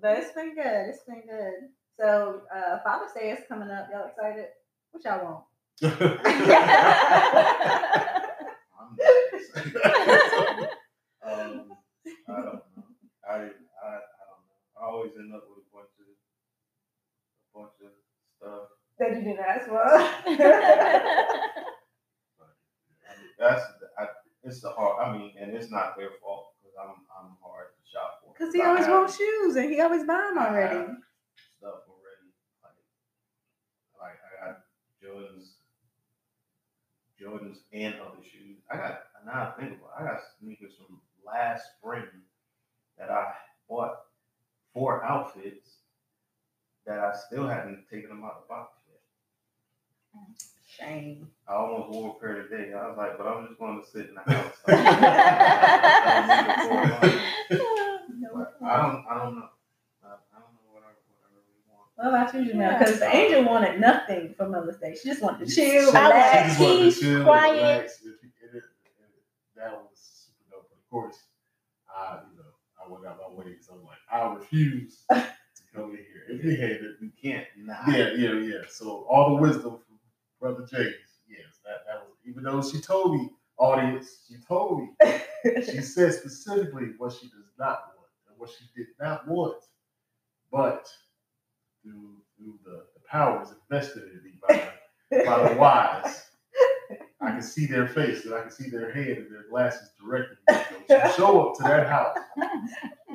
[0.00, 0.88] But it's been good.
[0.90, 1.54] It's been good.
[1.98, 3.88] So uh Father's Day is coming up.
[3.92, 4.46] Y'all excited?
[4.92, 5.44] What y'all want?
[8.80, 9.08] I'm not-
[11.22, 11.76] um,
[12.28, 12.62] I don't know.
[13.28, 13.38] I, I, I
[14.28, 14.58] don't know.
[14.80, 16.10] I always end up with a bunch of a
[17.58, 17.92] bunch of
[18.36, 18.64] stuff.
[18.98, 19.80] that you didn't ask for.
[19.80, 19.82] I
[20.26, 20.38] mean,
[23.38, 23.62] that's
[23.98, 24.06] I,
[24.42, 25.06] it's the hard.
[25.06, 28.32] I mean, and it's not their fault because I'm I'm hard to shop for.
[28.32, 30.86] Because he I always have wants shoes and he always buy them already.
[31.58, 32.28] Stuff already.
[32.62, 32.72] Like
[34.00, 34.56] like I got
[35.02, 35.48] Jordans,
[37.20, 38.58] Jordans and other shoes.
[38.70, 42.06] I got now I think about it, I got sneakers from last spring
[42.98, 43.32] that I
[43.68, 43.96] bought
[44.72, 45.76] four outfits
[46.86, 49.00] that I still hadn't taken them out of the box yet.
[50.66, 51.28] Shame.
[51.48, 52.72] I almost wore a pair today.
[52.72, 54.54] I was like, but I'm just going to sit in the house.
[58.60, 59.04] But I don't.
[59.10, 59.48] I don't know.
[60.02, 61.88] I, I don't know what I, what I really want.
[61.96, 62.58] What about you, Jamel?
[62.60, 62.78] Yeah.
[62.78, 64.96] Because Angel wanted nothing for Mother's Day.
[65.00, 66.48] She just wanted to chill, She relax.
[66.48, 67.52] just wanted to Peace, chill, quiet.
[67.54, 68.00] relax.
[68.02, 68.62] It- it- it-
[69.56, 70.68] That was super dope.
[70.70, 71.18] But of course,
[71.94, 72.44] I, you know,
[72.82, 75.22] I went out my way because I'm like, I refuse to
[75.74, 77.80] come in here empty it, You can't not.
[77.88, 78.62] Yeah, yeah, yeah.
[78.70, 79.98] So all the wisdom from
[80.40, 80.94] Brother James.
[81.28, 83.28] Yes, that, that was even though she told me,
[83.58, 84.88] audience, she told me,
[85.64, 87.99] she said specifically what she does not want and
[88.40, 89.62] what she did not want.
[90.50, 90.88] But
[91.82, 96.24] through through the, the powers invested in me by, by the wise,
[97.20, 100.38] I can see their face and I can see their head and their glasses directing
[100.48, 100.58] me.
[100.88, 102.16] So she show up to that house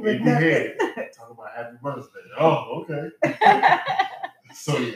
[0.07, 1.09] empty handed, nothing.
[1.17, 2.19] talking about happy birthday.
[2.39, 3.79] Oh, okay.
[4.53, 4.95] so yeah,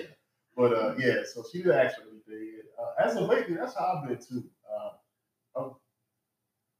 [0.55, 2.61] but uh, yeah, so she ask for anything.
[2.79, 4.43] Uh, as of lately, that's how I've been too.
[4.69, 5.71] Uh, I'm,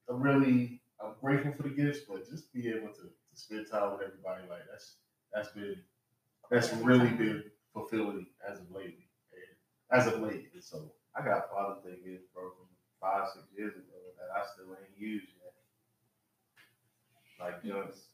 [0.10, 3.10] I'm really I'm grateful for the gifts, but just be able to
[3.40, 4.96] spend time with everybody like that's
[5.34, 5.78] that's been
[6.52, 10.50] that's really been fulfilling as of lately, and as of late.
[10.54, 12.68] And so I got Father's Day gifts, bro, from
[13.00, 15.54] five, six years ago that I still ain't used yet.
[17.40, 18.10] like just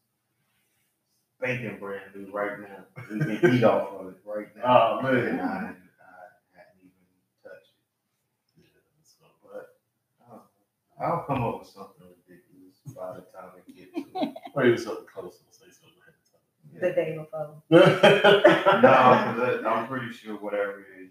[1.42, 2.86] bacon brand new right now.
[3.10, 5.00] We can eat off of it right now.
[5.00, 5.40] Oh, man.
[5.40, 7.06] I, I hadn't even
[7.44, 7.74] touched
[8.56, 8.64] it.
[8.64, 9.76] Yeah, so, but
[11.00, 13.55] I'll come up with something ridiculous by the time
[14.56, 14.72] we get to it.
[14.72, 15.40] maybe something close.
[15.46, 17.62] I'll say something The day before.
[17.72, 21.10] ahead No, of I- I'm pretty sure whatever it is,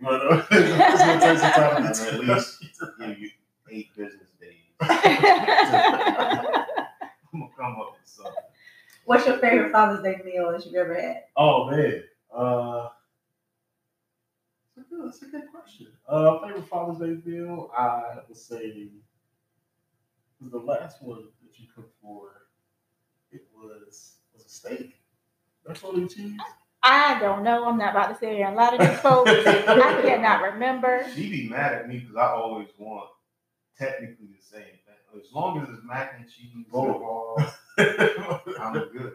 [0.00, 0.46] you're gonna You wanna?
[0.50, 2.50] It's gonna take some time to have get to to at least
[2.98, 3.30] give you
[3.70, 4.66] eight business days.
[4.80, 4.88] I'm
[7.40, 8.32] gonna come up with something.
[9.06, 11.24] What's your favorite Father's Day meal that you've ever had?
[11.36, 12.02] Oh man,
[12.34, 12.88] uh,
[14.76, 15.88] it's a good, that's a good question.
[16.08, 18.88] Uh, favorite Father's Day meal, I would say,
[20.40, 22.43] was the last one that you cooked for.
[23.34, 24.94] It was was a steak.
[25.66, 26.38] That's all you cheese.
[26.82, 27.66] I don't know.
[27.66, 29.30] I'm not about to sit here and lie to these folks.
[29.30, 31.06] I cannot remember.
[31.14, 33.08] She be mad at me because I always want
[33.78, 35.20] technically the same thing.
[35.20, 37.44] As long as it's mac and cheese involved,
[37.78, 39.14] I'm good.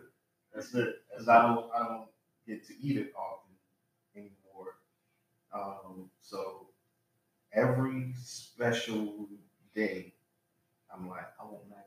[0.53, 0.95] That's it.
[1.11, 2.07] Because I don't I don't
[2.47, 3.53] get to eat it often
[4.15, 4.75] anymore.
[5.53, 6.69] Um, so
[7.53, 9.27] every special
[9.75, 10.13] day,
[10.93, 11.78] I'm like, I want mac and cheese.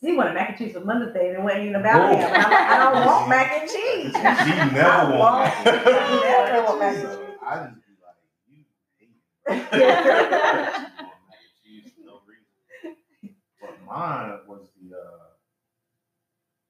[0.00, 2.22] He wanted mac and cheese for Mother's Day and wasn't even about him.
[2.22, 4.12] I'm like, I don't want mac and cheese.
[4.12, 5.94] She never I want mac and cheese.
[6.22, 7.36] Never want mac and cheese.
[7.42, 8.64] I just be like, you
[8.98, 9.16] hate me.
[9.48, 13.36] You want mac and cheese for no reason.
[13.60, 15.00] But mine was the uh,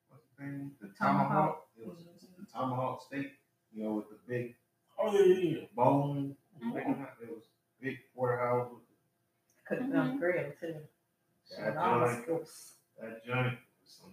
[0.09, 0.70] what's the thing?
[0.81, 1.66] The tomahawk.
[1.81, 3.33] It was the tomahawk steak.
[3.74, 4.55] You know, with the big
[4.99, 5.66] Oh yeah, yeah, yeah.
[5.74, 6.37] bone.
[6.62, 6.77] Mhm.
[6.79, 7.43] It was
[7.83, 8.83] big porterhouse with
[9.68, 10.77] Cooked on the grill too.
[11.59, 12.22] that And all the joint.
[12.22, 12.76] skills.
[13.01, 14.12] That joint with some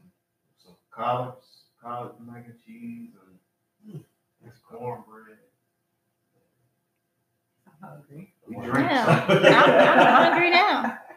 [0.64, 3.12] some collards, collard mac and cheese,
[3.86, 4.00] and hmm,
[4.44, 5.38] this cornbread.
[7.68, 8.34] I'm hungry.
[8.48, 9.06] We drink Damn.
[9.06, 9.38] some.
[9.38, 11.00] I'm, I'm hungry now.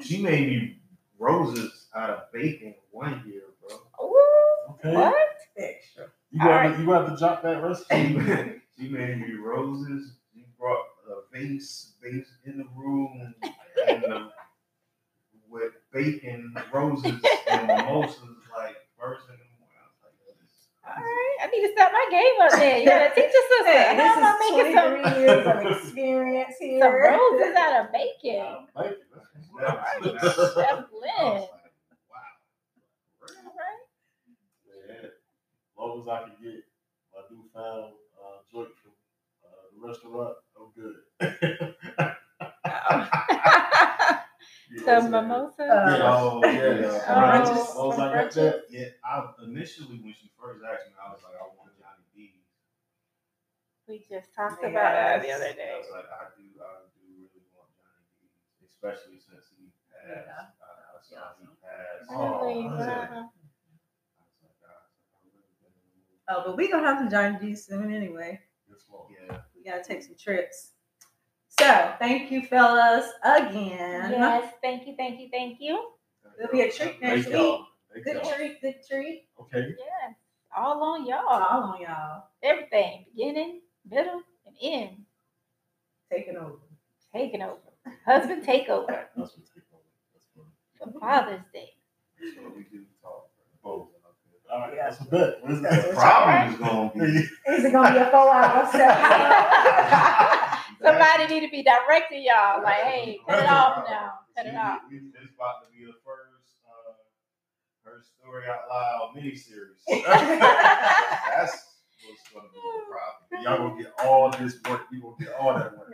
[0.00, 0.78] She made me
[1.18, 3.78] roses out of bacon one year, bro.
[4.02, 4.94] Ooh, Okay.
[4.94, 5.14] what?
[5.56, 6.06] Extra.
[6.30, 6.76] You got Alright.
[6.76, 8.14] to you got to jot that recipe.
[8.78, 10.12] she made me roses.
[10.34, 13.34] She brought a vase, vase in the room,
[13.86, 14.30] and the,
[15.52, 17.12] with bacon, roses,
[17.50, 19.76] and mimosas like first in the morning.
[19.76, 22.78] I was like, yo, this- All right, I need to step my game up there.
[22.80, 23.72] You gotta teach your sister.
[23.72, 26.80] Hey, How am I this making is some, years of experience here.
[26.80, 28.66] some roses out of bacon?
[28.74, 29.06] Thank you.
[29.60, 31.20] That All right, was- Chef Lynn.
[31.20, 31.44] wow.
[33.20, 33.80] All right.
[34.66, 36.64] Man, as long as I can get
[37.12, 38.92] my newfound uh, joint from
[39.44, 40.96] uh, the restaurant, I'm good.
[44.72, 45.12] You the what I'm saying?
[45.12, 45.62] mimosa.
[45.62, 46.58] Uh, Oh, yeah.
[46.80, 47.04] Yeah.
[47.08, 47.46] Oh, Right.
[47.46, 48.34] some As long as I got brunches.
[48.34, 52.04] that, Yeah, I initially when she first asked me, I was like, I want Johnny
[52.16, 52.44] D's.
[53.88, 55.72] we just talked about that the other day.
[55.74, 60.08] I was like, I do, I do really want Johnny D's, especially since he passed.
[60.08, 60.32] Yeah.
[60.40, 62.08] I, I saw he passed.
[62.10, 62.64] Oh, Really?
[62.64, 62.86] I I was was Wow.
[62.88, 63.14] like, I
[64.40, 66.18] was like, I really been in the mood.
[66.32, 68.40] Oh, but we gonna have some Johnny D's soon anyway.
[69.10, 69.38] Yeah.
[69.54, 70.72] We gotta take some trips.
[71.62, 74.10] So thank you, fellas, again.
[74.10, 75.90] Yes, thank you, thank you, thank you.
[76.36, 77.58] It'll be a treat next Thank y'all.
[77.58, 77.66] week.
[77.92, 78.34] Thank Good y'all.
[78.34, 79.28] treat, good treat.
[79.40, 79.68] Okay.
[79.78, 80.14] Yes,
[80.56, 81.18] all on y'all.
[81.28, 82.24] All on y'all.
[82.42, 84.96] Everything, beginning, middle, and end.
[86.10, 86.56] Taking over.
[87.14, 87.58] Taking over.
[88.06, 89.86] Husband takeover That's what take over.
[90.12, 90.46] That's what,
[90.92, 91.70] for Father's Day.
[92.20, 93.28] That's what we do talk.
[93.64, 93.88] oh,
[94.52, 94.72] all right.
[94.74, 94.90] Yeah.
[94.90, 95.42] That's a bet.
[95.42, 100.38] What is The problem is gonna be Is it gonna be a four hour session?
[100.82, 102.62] Somebody need to be directing y'all.
[102.62, 104.12] Like, hey, cut it off now.
[104.36, 104.80] Cut it off.
[104.90, 106.92] we- This about to be the first uh,
[107.84, 109.82] her story out loud miniseries.
[109.86, 111.64] That's
[112.04, 113.44] what's gonna be the problem.
[113.44, 114.82] Y'all gonna get all this work.
[114.92, 115.90] You gonna get all that work.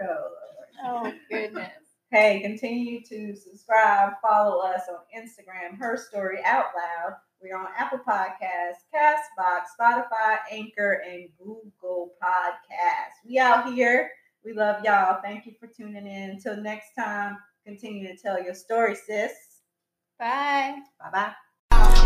[0.84, 1.70] Oh goodness.
[2.10, 7.16] Hey, continue to subscribe, follow us on Instagram, Her Story Out Loud.
[7.42, 13.26] We're on Apple Podcasts, Castbox, Spotify, Anchor, and Google Podcasts.
[13.26, 14.10] We out here.
[14.44, 15.20] We love y'all.
[15.22, 16.30] Thank you for tuning in.
[16.30, 17.36] Until next time,
[17.66, 19.32] continue to tell your story, sis.
[20.18, 20.76] Bye.
[21.00, 21.32] Bye bye.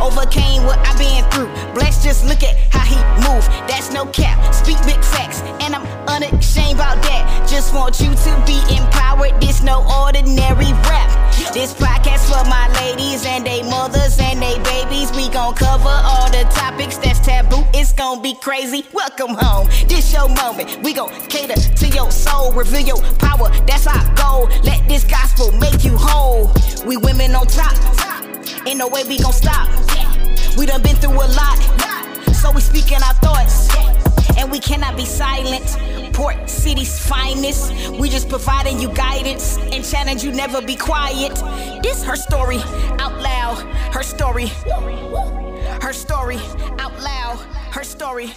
[0.01, 1.53] Overcame what I've been through.
[1.75, 3.47] Bless, just look at how he move.
[3.69, 4.53] That's no cap.
[4.53, 7.47] Speak big facts, and I'm unashamed about that.
[7.49, 9.41] Just want you to be empowered.
[9.41, 11.22] This no ordinary rap.
[11.53, 15.13] This podcast for my ladies and they mothers and they babies.
[15.13, 17.63] We gon' cover all the topics that's taboo.
[17.75, 18.87] It's gon' be crazy.
[18.95, 19.69] Welcome home.
[19.87, 20.83] This your moment.
[20.83, 22.53] We gon' cater to your soul.
[22.53, 23.51] Reveal your power.
[23.67, 24.49] That's our goal.
[24.65, 26.51] Let this gospel make you whole.
[26.87, 27.77] We women on top.
[28.67, 29.69] Ain't no way we gon' stop.
[30.57, 31.59] We done been through a lot,
[32.33, 33.69] so we speaking our thoughts.
[34.39, 36.02] And we cannot be silent.
[36.13, 37.73] Port City's finest.
[37.99, 41.35] We just providing you guidance and challenge you never be quiet.
[41.83, 42.59] This her story
[42.99, 43.59] out loud.
[43.93, 44.49] Her story.
[45.81, 46.39] Her story
[46.79, 47.39] out loud.
[47.71, 48.33] Her story.